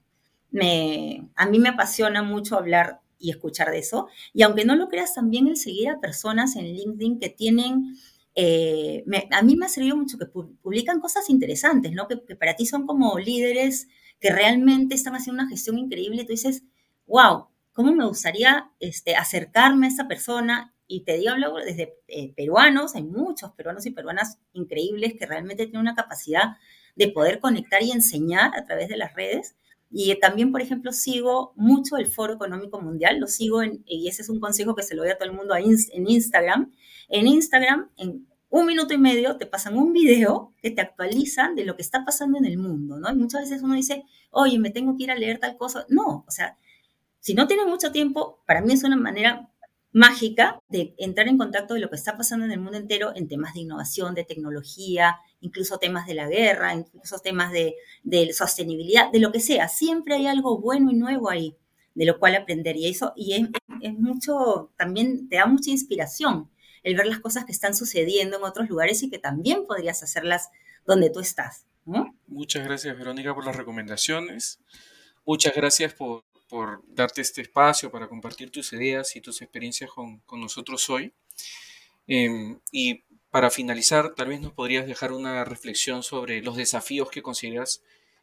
me, 0.50 1.28
a 1.34 1.46
mí 1.46 1.58
me 1.58 1.70
apasiona 1.70 2.22
mucho 2.22 2.56
hablar 2.56 3.00
y 3.18 3.30
escuchar 3.30 3.70
de 3.70 3.78
eso. 3.78 4.08
Y 4.32 4.42
aunque 4.42 4.64
no 4.64 4.76
lo 4.76 4.88
creas, 4.88 5.14
también 5.14 5.48
el 5.48 5.56
seguir 5.56 5.88
a 5.88 6.00
personas 6.00 6.56
en 6.56 6.66
LinkedIn 6.66 7.18
que 7.18 7.30
tienen 7.30 7.96
eh, 8.38 9.02
a 9.30 9.42
mí 9.42 9.56
me 9.56 9.64
ha 9.64 9.68
servido 9.70 9.96
mucho 9.96 10.18
que 10.18 10.26
publican 10.26 11.00
cosas 11.00 11.30
interesantes, 11.30 11.92
¿no? 11.92 12.06
Que, 12.06 12.18
para 12.36 12.54
ti 12.54 12.66
son 12.66 12.86
como 12.86 13.18
líderes 13.18 13.88
que 14.20 14.30
realmente 14.30 14.94
están 14.94 15.14
haciendo 15.14 15.42
una 15.42 15.50
gestión 15.50 15.78
increíble. 15.78 16.22
Y 16.22 16.26
tú 16.26 16.32
dices, 16.32 16.62
wow, 17.06 17.48
¿cómo 17.76 17.94
me 17.94 18.06
gustaría 18.06 18.70
este, 18.80 19.14
acercarme 19.14 19.86
a 19.86 19.90
esa 19.90 20.08
persona? 20.08 20.74
Y 20.88 21.04
te 21.04 21.18
digo, 21.18 21.32
hablo 21.32 21.56
desde 21.56 21.94
eh, 22.08 22.32
peruanos, 22.34 22.94
hay 22.94 23.02
muchos 23.04 23.52
peruanos 23.52 23.84
y 23.84 23.90
peruanas 23.90 24.38
increíbles 24.54 25.14
que 25.18 25.26
realmente 25.26 25.64
tienen 25.64 25.82
una 25.82 25.94
capacidad 25.94 26.56
de 26.96 27.08
poder 27.08 27.38
conectar 27.38 27.82
y 27.82 27.92
enseñar 27.92 28.52
a 28.56 28.64
través 28.64 28.88
de 28.88 28.96
las 28.96 29.14
redes. 29.14 29.56
Y 29.90 30.18
también, 30.18 30.52
por 30.52 30.62
ejemplo, 30.62 30.90
sigo 30.90 31.52
mucho 31.54 31.98
el 31.98 32.06
Foro 32.06 32.32
Económico 32.32 32.80
Mundial, 32.80 33.20
lo 33.20 33.26
sigo 33.26 33.62
en, 33.62 33.82
y 33.84 34.08
ese 34.08 34.22
es 34.22 34.30
un 34.30 34.40
consejo 34.40 34.74
que 34.74 34.82
se 34.82 34.94
lo 34.94 35.02
doy 35.02 35.10
a 35.10 35.18
todo 35.18 35.28
el 35.28 35.36
mundo 35.36 35.54
en 35.54 36.10
Instagram. 36.10 36.72
En 37.08 37.26
Instagram, 37.26 37.90
en 37.98 38.26
un 38.48 38.64
minuto 38.64 38.94
y 38.94 38.98
medio, 38.98 39.36
te 39.36 39.44
pasan 39.44 39.76
un 39.76 39.92
video 39.92 40.54
que 40.62 40.70
te 40.70 40.80
actualizan 40.80 41.54
de 41.54 41.66
lo 41.66 41.76
que 41.76 41.82
está 41.82 42.06
pasando 42.06 42.38
en 42.38 42.46
el 42.46 42.56
mundo, 42.56 42.98
¿no? 42.98 43.10
Y 43.12 43.16
muchas 43.16 43.42
veces 43.42 43.62
uno 43.62 43.74
dice, 43.74 44.04
oye, 44.30 44.58
me 44.58 44.70
tengo 44.70 44.96
que 44.96 45.04
ir 45.04 45.10
a 45.10 45.14
leer 45.14 45.38
tal 45.38 45.58
cosa. 45.58 45.84
No, 45.90 46.24
o 46.26 46.30
sea, 46.30 46.56
si 47.26 47.34
no 47.34 47.48
tienes 47.48 47.66
mucho 47.66 47.90
tiempo, 47.90 48.40
para 48.46 48.60
mí 48.60 48.72
es 48.72 48.84
una 48.84 48.96
manera 48.96 49.50
mágica 49.90 50.60
de 50.68 50.94
entrar 50.96 51.26
en 51.26 51.36
contacto 51.36 51.74
de 51.74 51.80
lo 51.80 51.90
que 51.90 51.96
está 51.96 52.16
pasando 52.16 52.46
en 52.46 52.52
el 52.52 52.60
mundo 52.60 52.78
entero 52.78 53.10
en 53.16 53.26
temas 53.26 53.54
de 53.54 53.62
innovación, 53.62 54.14
de 54.14 54.22
tecnología, 54.22 55.18
incluso 55.40 55.78
temas 55.78 56.06
de 56.06 56.14
la 56.14 56.28
guerra, 56.28 56.72
incluso 56.72 57.18
temas 57.18 57.50
de, 57.50 57.74
sostenibilidad, 58.32 59.10
de 59.10 59.18
lo 59.18 59.32
que 59.32 59.40
sea. 59.40 59.66
Siempre 59.66 60.14
hay 60.14 60.28
algo 60.28 60.60
bueno 60.60 60.92
y 60.92 60.94
nuevo 60.94 61.28
ahí 61.28 61.56
de 61.96 62.04
lo 62.04 62.20
cual 62.20 62.36
aprender. 62.36 62.76
Y 62.76 62.86
eso 62.86 63.12
y 63.16 63.50
es, 63.82 63.94
mucho, 63.94 64.70
también 64.76 65.28
te 65.28 65.34
da 65.34 65.46
mucha 65.46 65.72
inspiración 65.72 66.48
el 66.84 66.94
ver 66.94 67.06
las 67.06 67.18
cosas 67.18 67.44
que 67.44 67.50
están 67.50 67.74
sucediendo 67.74 68.36
en 68.36 68.44
otros 68.44 68.68
lugares 68.68 69.02
y 69.02 69.10
que 69.10 69.18
también 69.18 69.66
podrías 69.66 70.00
hacerlas 70.00 70.50
donde 70.86 71.10
tú 71.10 71.18
estás. 71.18 71.66
Muchas 72.28 72.64
gracias, 72.64 72.96
Verónica, 72.96 73.34
por 73.34 73.44
las 73.44 73.56
recomendaciones. 73.56 74.60
Muchas 75.24 75.56
gracias 75.56 75.92
por 75.92 76.22
por 76.22 76.25
darte 76.96 77.20
este 77.20 77.42
espacio 77.42 77.90
para 77.90 78.08
compartir 78.08 78.50
tus 78.50 78.72
ideas 78.72 79.14
y 79.14 79.20
tus 79.20 79.42
experiencias 79.42 79.90
con, 79.90 80.20
nosotros 80.32 80.88
hoy. 80.90 81.12
Em, 82.08 82.58
y 82.72 83.04
para 83.30 83.50
finalizar, 83.50 84.14
tal 84.14 84.28
vez 84.28 84.40
nos 84.40 84.52
podrías 84.52 84.86
dejar 84.86 85.12
una 85.12 85.44
reflexión 85.44 86.02
sobre 86.02 86.42
los 86.42 86.56
desafíos 86.56 87.10
que 87.10 87.22
consideras 87.22 87.82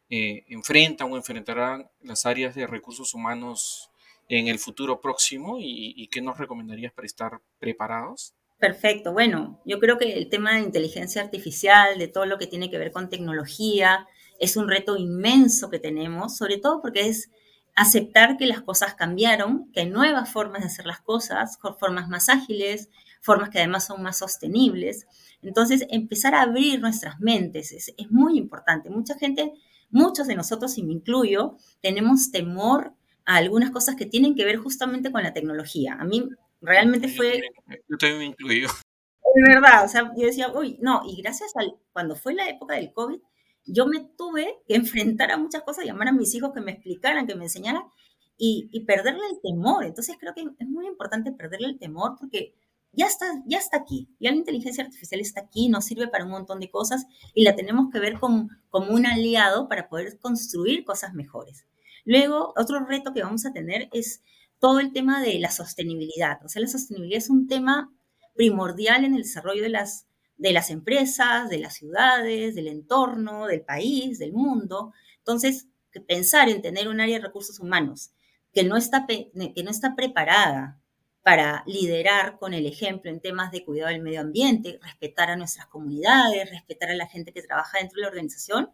eh, 0.09 0.43
enfrentan 0.49 1.11
o 1.11 1.15
enfrentarán 1.15 1.89
las 2.01 2.25
áreas 2.25 2.55
de 2.55 2.67
recursos 2.67 3.13
humanos 3.13 3.89
en 4.27 4.47
el 4.47 4.59
futuro 4.59 4.99
próximo 4.99 5.57
y 5.59 6.07
qué 6.07 6.21
nos 6.21 6.37
recomendarías 6.37 6.93
para 6.93 7.05
estar 7.05 7.39
preparados. 7.59 8.33
Perfecto. 8.63 9.11
Bueno, 9.11 9.59
yo 9.65 9.77
creo 9.77 9.97
que 9.97 10.13
el 10.13 10.29
tema 10.29 10.53
de 10.53 10.61
inteligencia 10.61 11.21
artificial, 11.21 11.97
de 11.99 12.07
todo 12.07 12.25
lo 12.25 12.37
que 12.37 12.47
tiene 12.47 12.69
que 12.69 12.77
ver 12.77 12.93
con 12.93 13.09
tecnología, 13.09 14.07
es 14.39 14.55
un 14.55 14.69
reto 14.69 14.95
inmenso 14.95 15.69
que 15.69 15.79
tenemos, 15.79 16.37
sobre 16.37 16.59
todo 16.59 16.81
porque 16.81 17.07
es 17.07 17.29
aceptar 17.75 18.37
que 18.37 18.45
las 18.45 18.61
cosas 18.61 18.95
cambiaron, 18.95 19.71
que 19.71 19.81
hay 19.81 19.89
nuevas 19.89 20.29
formas 20.29 20.61
de 20.61 20.67
hacer 20.67 20.85
las 20.85 21.01
cosas, 21.01 21.57
formas 21.79 22.07
más 22.07 22.29
ágiles, 22.29 22.89
formas 23.21 23.49
que 23.49 23.59
además 23.59 23.87
son 23.87 24.03
más 24.03 24.17
sostenibles. 24.17 25.07
Entonces, 25.41 25.85
empezar 25.89 26.35
a 26.35 26.41
abrir 26.41 26.79
nuestras 26.79 27.19
mentes 27.19 27.71
es, 27.71 27.93
muy 28.11 28.37
importante. 28.37 28.89
Mucha 28.89 29.17
gente, 29.17 29.53
muchos 29.89 30.27
de 30.27 30.35
nosotros, 30.35 30.77
y 30.77 30.83
me 30.83 30.93
incluyo, 30.93 31.57
tenemos 31.81 32.31
temor 32.31 32.93
a 33.25 33.37
algunas 33.37 33.71
cosas 33.71 33.95
que 33.95 34.05
tienen 34.05 34.35
que 34.35 34.45
ver 34.45 34.57
justamente 34.57 35.11
con 35.11 35.23
la 35.23 35.33
tecnología. 35.33 35.95
A 35.99 36.03
mí 36.03 36.29
realmente 36.61 37.07
fue... 37.07 37.41
Yo 37.87 37.97
también 37.97 38.19
me 38.19 38.25
incluyo. 38.25 38.67
Es 38.67 39.47
verdad, 39.47 39.85
o 39.85 39.87
sea, 39.87 40.11
yo 40.15 40.27
decía, 40.27 40.51
uy, 40.53 40.77
no, 40.79 41.01
y 41.07 41.19
gracias 41.21 41.55
al, 41.55 41.75
cuando 41.91 42.15
fue 42.15 42.35
la 42.35 42.47
época 42.47 42.75
del 42.75 42.93
COVID, 42.93 43.19
yo 43.65 43.85
me 43.87 44.01
tuve 44.17 44.59
que 44.67 44.75
enfrentar 44.75 45.31
a 45.31 45.37
muchas 45.37 45.63
cosas, 45.63 45.85
llamar 45.85 46.09
a 46.09 46.13
mis 46.13 46.33
hijos 46.35 46.51
que 46.53 46.61
me 46.61 46.71
explicaran, 46.71 47.27
que 47.27 47.35
me 47.35 47.45
enseñaran 47.45 47.83
y, 48.37 48.83
perderle 48.85 49.21
el 49.31 49.41
temor. 49.41 49.85
Entonces 49.85 50.17
creo 50.19 50.33
que 50.33 50.45
es 50.59 50.67
muy 50.67 50.87
importante 50.87 51.31
perderle 51.31 51.67
el 51.67 51.79
temor 51.79 52.15
porque 52.19 52.53
ya 52.91 53.07
está, 53.07 53.25
ya 53.45 53.57
está 53.57 53.77
aquí. 53.77 54.09
Ya 54.19 54.31
la 54.31 54.37
inteligencia 54.37 54.83
artificial 54.83 55.21
está 55.21 55.41
aquí, 55.41 55.69
nos 55.69 55.85
sirve 55.85 56.07
para 56.07 56.25
un 56.25 56.31
montón 56.31 56.59
de 56.59 56.69
cosas 56.69 57.05
y 57.33 57.43
la 57.43 57.55
tenemos 57.55 57.89
que 57.91 57.99
ver 57.99 58.19
como, 58.19 58.49
como 58.69 58.91
un 58.91 59.05
aliado 59.05 59.67
para 59.67 59.89
poder 59.89 60.19
construir 60.19 60.83
cosas 60.83 61.13
mejores. 61.13 61.65
Luego, 62.05 62.53
otro 62.57 62.85
reto 62.85 63.13
que 63.13 63.23
vamos 63.23 63.45
a 63.45 63.53
tener 63.53 63.89
es 63.93 64.21
todo 64.59 64.79
el 64.79 64.93
tema 64.93 65.21
de 65.21 65.39
la 65.39 65.51
sostenibilidad. 65.51 66.43
O 66.43 66.49
sea, 66.49 66.61
la 66.61 66.67
sostenibilidad 66.67 67.17
es 67.17 67.29
un 67.29 67.47
tema 67.47 67.91
primordial 68.35 69.05
en 69.05 69.15
el 69.15 69.23
desarrollo 69.23 69.63
de 69.63 69.69
las 69.69 70.07
de 70.43 70.51
las 70.51 70.69
empresas, 70.71 71.49
de 71.49 71.57
las 71.57 71.75
ciudades, 71.75 72.53
del 72.53 72.67
entorno, 72.67 73.47
del 73.47 73.61
país, 73.61 74.19
del 74.19 74.33
mundo. 74.33 74.91
Entonces, 75.19 75.67
pensar 76.05 76.49
en 76.49 76.61
tener 76.61 76.89
un 76.89 76.99
área 76.99 77.17
de 77.17 77.25
recursos 77.25 77.61
humanos 77.61 78.11
que 78.51 78.65
no 78.65 78.75
está, 78.75 79.07
que 79.07 79.31
no 79.63 79.71
está 79.71 79.95
preparada 79.95 80.81
para 81.23 81.63
liderar 81.65 82.39
con 82.39 82.53
el 82.53 82.65
ejemplo 82.65 83.09
en 83.09 83.21
temas 83.21 83.53
de 83.53 83.63
cuidado 83.63 83.91
del 83.93 84.01
medio 84.01 84.19
ambiente, 84.19 84.79
respetar 84.81 85.31
a 85.31 85.37
nuestras 85.37 85.67
comunidades, 85.67 86.49
respetar 86.49 86.89
a 86.89 86.95
la 86.95 87.07
gente 87.07 87.31
que 87.31 87.41
trabaja 87.41 87.77
dentro 87.77 87.95
de 87.95 88.01
la 88.01 88.09
organización, 88.09 88.69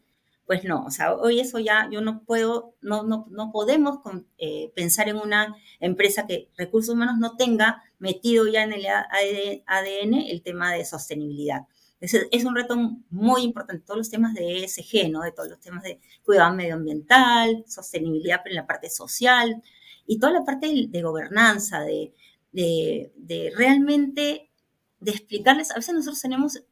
pues 0.50 0.64
no, 0.64 0.84
o 0.84 0.90
sea, 0.90 1.14
hoy 1.14 1.40
eso 1.40 1.60
ya 1.60 1.88
yo 1.92 2.02
no 2.02 2.24
puedo, 2.24 2.74
no, 2.82 3.04
no, 3.04 3.28
no 3.30 3.52
podemos 3.52 4.00
eh, 4.40 4.72
pensar 4.76 5.08
en 5.08 5.18
una 5.18 5.56
empresa 5.80 6.26
que 6.26 6.50
recursos 6.58 6.96
humanos 6.96 7.20
no 7.20 7.36
tenga 7.36 7.84
metido 8.00 8.48
ya 8.48 8.64
en 8.64 8.74
el 8.74 8.84
ADN 8.88 10.16
el 10.16 10.42
tema 10.42 10.74
de 10.74 10.86
sostenibilidad. 10.86 11.68
Es, 12.02 12.46
un 12.46 12.56
reto 12.56 12.76
muy 13.12 13.44
importante, 13.44 13.84
todos 13.86 14.00
los 14.00 14.10
temas 14.10 14.34
de 14.34 14.64
ESG, 14.64 15.12
¿no? 15.12 15.22
De 15.22 15.32
todos 15.34 15.50
los 15.50 15.60
temas 15.60 15.84
de 15.84 16.00
cuidado 16.26 16.52
medioambiental, 16.56 17.64
sostenibilidad 17.68 18.42
pero 18.44 18.54
en 18.54 18.62
la 18.62 18.66
parte 18.66 18.90
social 18.90 19.62
y 20.08 20.18
toda 20.18 20.34
la 20.34 20.46
parte 20.46 20.68
de, 20.68 20.88
de 20.90 21.02
gobernanza, 21.04 21.82
de, 21.82 22.12
de, 22.52 23.12
de 23.18 23.54
realmente 23.56 24.50
de 25.00 25.12
explicarles, 25.12 25.70
a 25.70 25.76
veces 25.76 25.94
nosotros 25.94 26.20
tenemos 26.20 26.64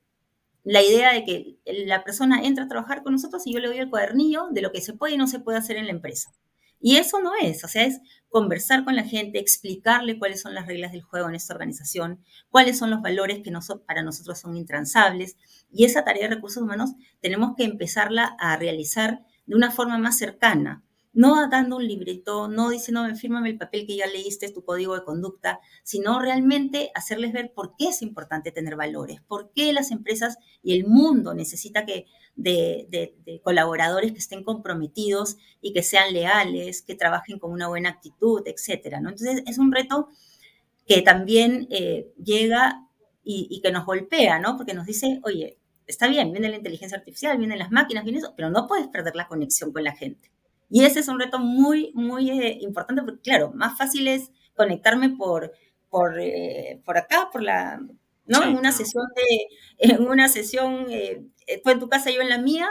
la 0.69 0.83
idea 0.83 1.13
de 1.13 1.23
que 1.23 1.59
la 1.85 2.03
persona 2.03 2.41
entra 2.43 2.65
a 2.65 2.67
trabajar 2.67 3.01
con 3.01 3.13
nosotros 3.13 3.47
y 3.47 3.53
yo 3.53 3.59
le 3.59 3.69
doy 3.69 3.77
el 3.77 3.89
cuadernillo 3.89 4.47
de 4.51 4.61
lo 4.61 4.73
que 4.73 4.81
se 4.81 4.91
puede 4.91 5.13
y 5.13 5.17
no 5.17 5.25
se 5.25 5.39
puede 5.39 5.57
hacer 5.57 5.77
en 5.77 5.85
la 5.85 5.93
empresa. 5.93 6.33
Y 6.81 6.97
eso 6.97 7.21
no 7.21 7.31
es, 7.41 7.63
o 7.63 7.69
sea, 7.69 7.85
es 7.85 8.01
conversar 8.27 8.83
con 8.83 8.97
la 8.97 9.05
gente, 9.05 9.39
explicarle 9.39 10.19
cuáles 10.19 10.41
son 10.41 10.53
las 10.53 10.67
reglas 10.67 10.91
del 10.91 11.03
juego 11.03 11.29
en 11.29 11.35
esta 11.35 11.53
organización, 11.53 12.21
cuáles 12.49 12.77
son 12.77 12.89
los 12.89 13.01
valores 13.01 13.39
que 13.39 13.51
para 13.85 14.03
nosotros 14.03 14.39
son 14.39 14.57
intransables. 14.57 15.37
Y 15.71 15.85
esa 15.85 16.03
tarea 16.03 16.27
de 16.27 16.35
recursos 16.35 16.61
humanos 16.61 16.91
tenemos 17.21 17.55
que 17.55 17.63
empezarla 17.63 18.35
a 18.37 18.57
realizar 18.57 19.21
de 19.45 19.55
una 19.55 19.71
forma 19.71 19.97
más 19.97 20.17
cercana, 20.17 20.83
no 21.17 21.49
dando 21.49 21.77
un 21.77 21.87
librito, 21.87 22.47
no 22.47 22.69
diciendo, 22.69 23.03
fírmame 23.15 23.49
el 23.49 23.57
papel 23.57 23.87
que 23.87 23.97
ya 23.97 24.05
leíste, 24.05 24.51
tu 24.51 24.63
código 24.63 24.93
de 24.93 25.03
conducta, 25.03 25.59
sino 25.81 26.19
realmente 26.19 26.91
hacerles 26.93 27.33
ver 27.33 27.53
por 27.55 27.75
qué 27.75 27.87
es 27.87 28.03
importante 28.03 28.51
tener 28.51 28.75
valores, 28.75 29.19
por 29.27 29.51
qué 29.51 29.73
las 29.73 29.89
empresas 29.89 30.37
y 30.61 30.77
el 30.77 30.85
mundo 30.85 31.33
necesita 31.33 31.87
que 31.87 32.05
de, 32.35 33.15
colaboradores 33.43 34.11
que 34.11 34.19
estén 34.19 34.43
comprometidos 34.43 35.37
y 35.59 35.73
que 35.73 35.81
sean 35.81 36.13
leales, 36.13 36.83
que 36.83 36.93
trabajen 36.93 37.39
con 37.39 37.51
una 37.51 37.67
buena 37.67 37.89
actitud, 37.89 38.43
etcétera. 38.45 39.01
¿no? 39.01 39.09
Entonces, 39.09 39.41
es 39.47 39.57
un 39.57 39.71
reto 39.71 40.09
que 40.85 41.01
también 41.01 41.67
eh, 41.71 42.13
llega 42.23 42.87
y, 43.23 43.47
y, 43.49 43.61
que 43.61 43.71
nos 43.71 43.87
golpea, 43.87 44.39
¿no? 44.39 44.55
Porque 44.55 44.75
nos 44.75 44.85
dice, 44.85 45.19
oye, 45.23 45.57
está 45.87 46.07
bien, 46.07 46.31
viene 46.31 46.49
la 46.49 46.57
inteligencia 46.57 46.99
artificial, 46.99 47.39
vienen 47.39 47.57
las 47.57 47.71
máquinas, 47.71 48.03
viene 48.03 48.19
eso, 48.19 48.35
pero 48.37 48.51
no 48.51 48.67
puedes 48.67 48.87
perder 48.87 49.15
la 49.15 49.27
conexión 49.27 49.73
con 49.73 49.83
la 49.83 49.95
gente. 49.95 50.29
Y 50.69 50.83
ese 50.83 50.99
es 50.99 51.07
un 51.07 51.19
reto 51.19 51.39
muy, 51.39 51.91
muy 51.93 52.29
eh, 52.29 52.57
importante, 52.61 53.01
porque 53.03 53.21
claro, 53.21 53.51
más 53.53 53.77
fácil 53.77 54.07
es 54.07 54.31
conectarme 54.55 55.09
por, 55.11 55.53
por, 55.89 56.19
eh, 56.19 56.81
por 56.85 56.97
acá, 56.97 57.29
por 57.31 57.41
la, 57.41 57.79
¿no? 58.25 58.43
en 58.43 58.57
una 58.57 58.71
sesión 58.71 59.05
de, 59.15 59.47
en 59.77 60.01
una 60.07 60.27
sesión, 60.29 60.87
eh, 60.89 61.23
tú 61.63 61.69
en 61.69 61.79
tu 61.79 61.87
casa, 61.89 62.11
yo 62.11 62.21
en 62.21 62.29
la 62.29 62.37
mía, 62.37 62.67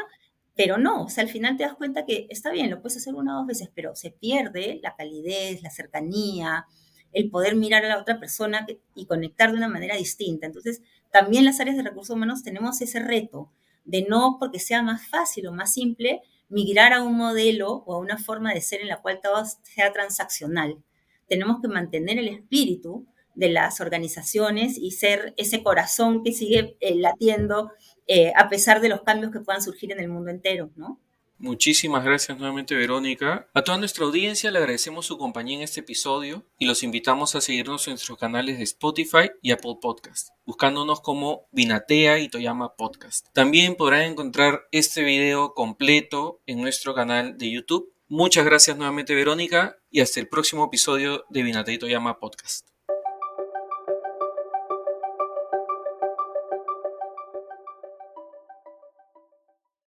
pero 0.55 0.79
no, 0.79 1.05
o 1.05 1.09
sea, 1.09 1.23
al 1.23 1.31
final 1.31 1.57
te 1.57 1.65
das 1.65 1.75
cuenta 1.75 2.05
que 2.07 2.27
está 2.31 2.51
bien, 2.51 2.71
lo 2.71 2.81
puedes 2.81 2.97
hacer 2.97 3.15
una 3.15 3.35
o 3.35 3.39
dos 3.39 3.47
veces, 3.47 3.71
pero 3.75 3.95
se 3.95 4.11
pierde 4.11 4.81
la 4.83 4.97
calidez, 4.97 5.63
la 5.63 5.71
cercanía, 5.71 6.67
el 7.13 7.31
poder 7.31 7.57
mirar 7.57 7.85
a 7.85 7.89
la 7.89 7.99
otra 7.99 8.19
persona 8.19 8.67
y 8.95 9.07
conectar 9.07 9.51
de 9.51 9.57
una 9.57 9.69
manera 9.69 9.97
distinta. 9.97 10.47
Entonces, 10.47 10.83
también 11.11 11.45
las 11.45 11.61
áreas 11.61 11.77
de 11.77 11.83
recursos 11.83 12.15
humanos 12.15 12.43
tenemos 12.43 12.81
ese 12.81 13.01
reto 13.01 13.51
de 13.85 14.07
no 14.09 14.37
porque 14.39 14.59
sea 14.59 14.83
más 14.83 15.07
fácil 15.09 15.47
o 15.47 15.53
más 15.53 15.73
simple, 15.73 16.23
migrar 16.49 16.93
a 16.93 17.03
un 17.03 17.17
modelo 17.17 17.85
o 17.87 17.95
a 17.95 17.99
una 17.99 18.19
forma 18.19 18.55
de 18.55 18.61
ser 18.61 18.81
en 18.81 18.89
la 18.89 19.03
cual 19.03 19.21
todo 19.23 19.45
sea 19.63 19.93
transaccional. 19.93 20.83
Tenemos 21.29 21.61
que 21.61 21.69
mantener 21.69 22.19
el 22.19 22.29
espíritu 22.29 23.07
de 23.35 23.51
las 23.51 23.81
organizaciones 23.81 24.79
y 24.79 24.93
ser 24.93 25.35
ese 25.37 25.63
corazón 25.63 26.23
que 26.25 26.33
sigue 26.33 26.77
eh, 26.81 26.95
latiendo 26.95 27.71
eh, 28.07 28.33
a 28.35 28.49
pesar 28.49 28.81
de 28.81 28.89
los 28.89 29.03
cambios 29.03 29.33
que 29.33 29.41
puedan 29.41 29.63
surgir 29.63 29.93
en 29.93 30.01
el 30.01 30.09
mundo 30.09 30.31
entero, 30.31 30.71
¿no? 30.77 31.01
Muchísimas 31.39 32.03
gracias 32.03 32.39
nuevamente 32.39 32.75
Verónica. 32.75 33.47
A 33.53 33.63
toda 33.63 33.77
nuestra 33.77 34.07
audiencia 34.07 34.51
le 34.51 34.59
agradecemos 34.59 35.05
su 35.05 35.19
compañía 35.19 35.57
en 35.57 35.63
este 35.63 35.81
episodio 35.81 36.43
y 36.59 36.65
los 36.65 36.83
invitamos 36.83 37.35
a 37.35 37.43
seguirnos 37.43 37.87
en 37.87 37.93
nuestros 37.93 38.17
canales 38.17 38.57
de 38.57 38.65
Spotify 38.65 39.31
y 39.43 39.51
Apple 39.51 39.77
Podcast, 39.81 40.31
buscándonos 40.47 41.03
como 41.03 41.47
Vinatea 41.53 42.21
y 42.21 42.31
Toyama 42.31 42.75
Podcast. 42.75 43.29
También 43.35 43.75
podrán 43.75 44.03
encontrar 44.03 44.67
este 44.73 45.03
video 45.03 45.53
completo 45.53 46.41
en 46.47 46.63
nuestro 46.63 46.95
canal 46.95 47.37
de 47.37 47.51
YouTube. 47.51 47.93
Muchas 48.09 48.47
gracias 48.47 48.79
nuevamente 48.79 49.15
Verónica 49.15 49.77
y 49.91 50.01
hasta 50.01 50.21
el 50.21 50.29
próximo 50.29 50.65
episodio 50.65 51.27
de 51.29 51.43
Vinatea 51.43 51.75
y 51.75 51.79
Toyama 51.79 52.19
Podcast. 52.19 52.76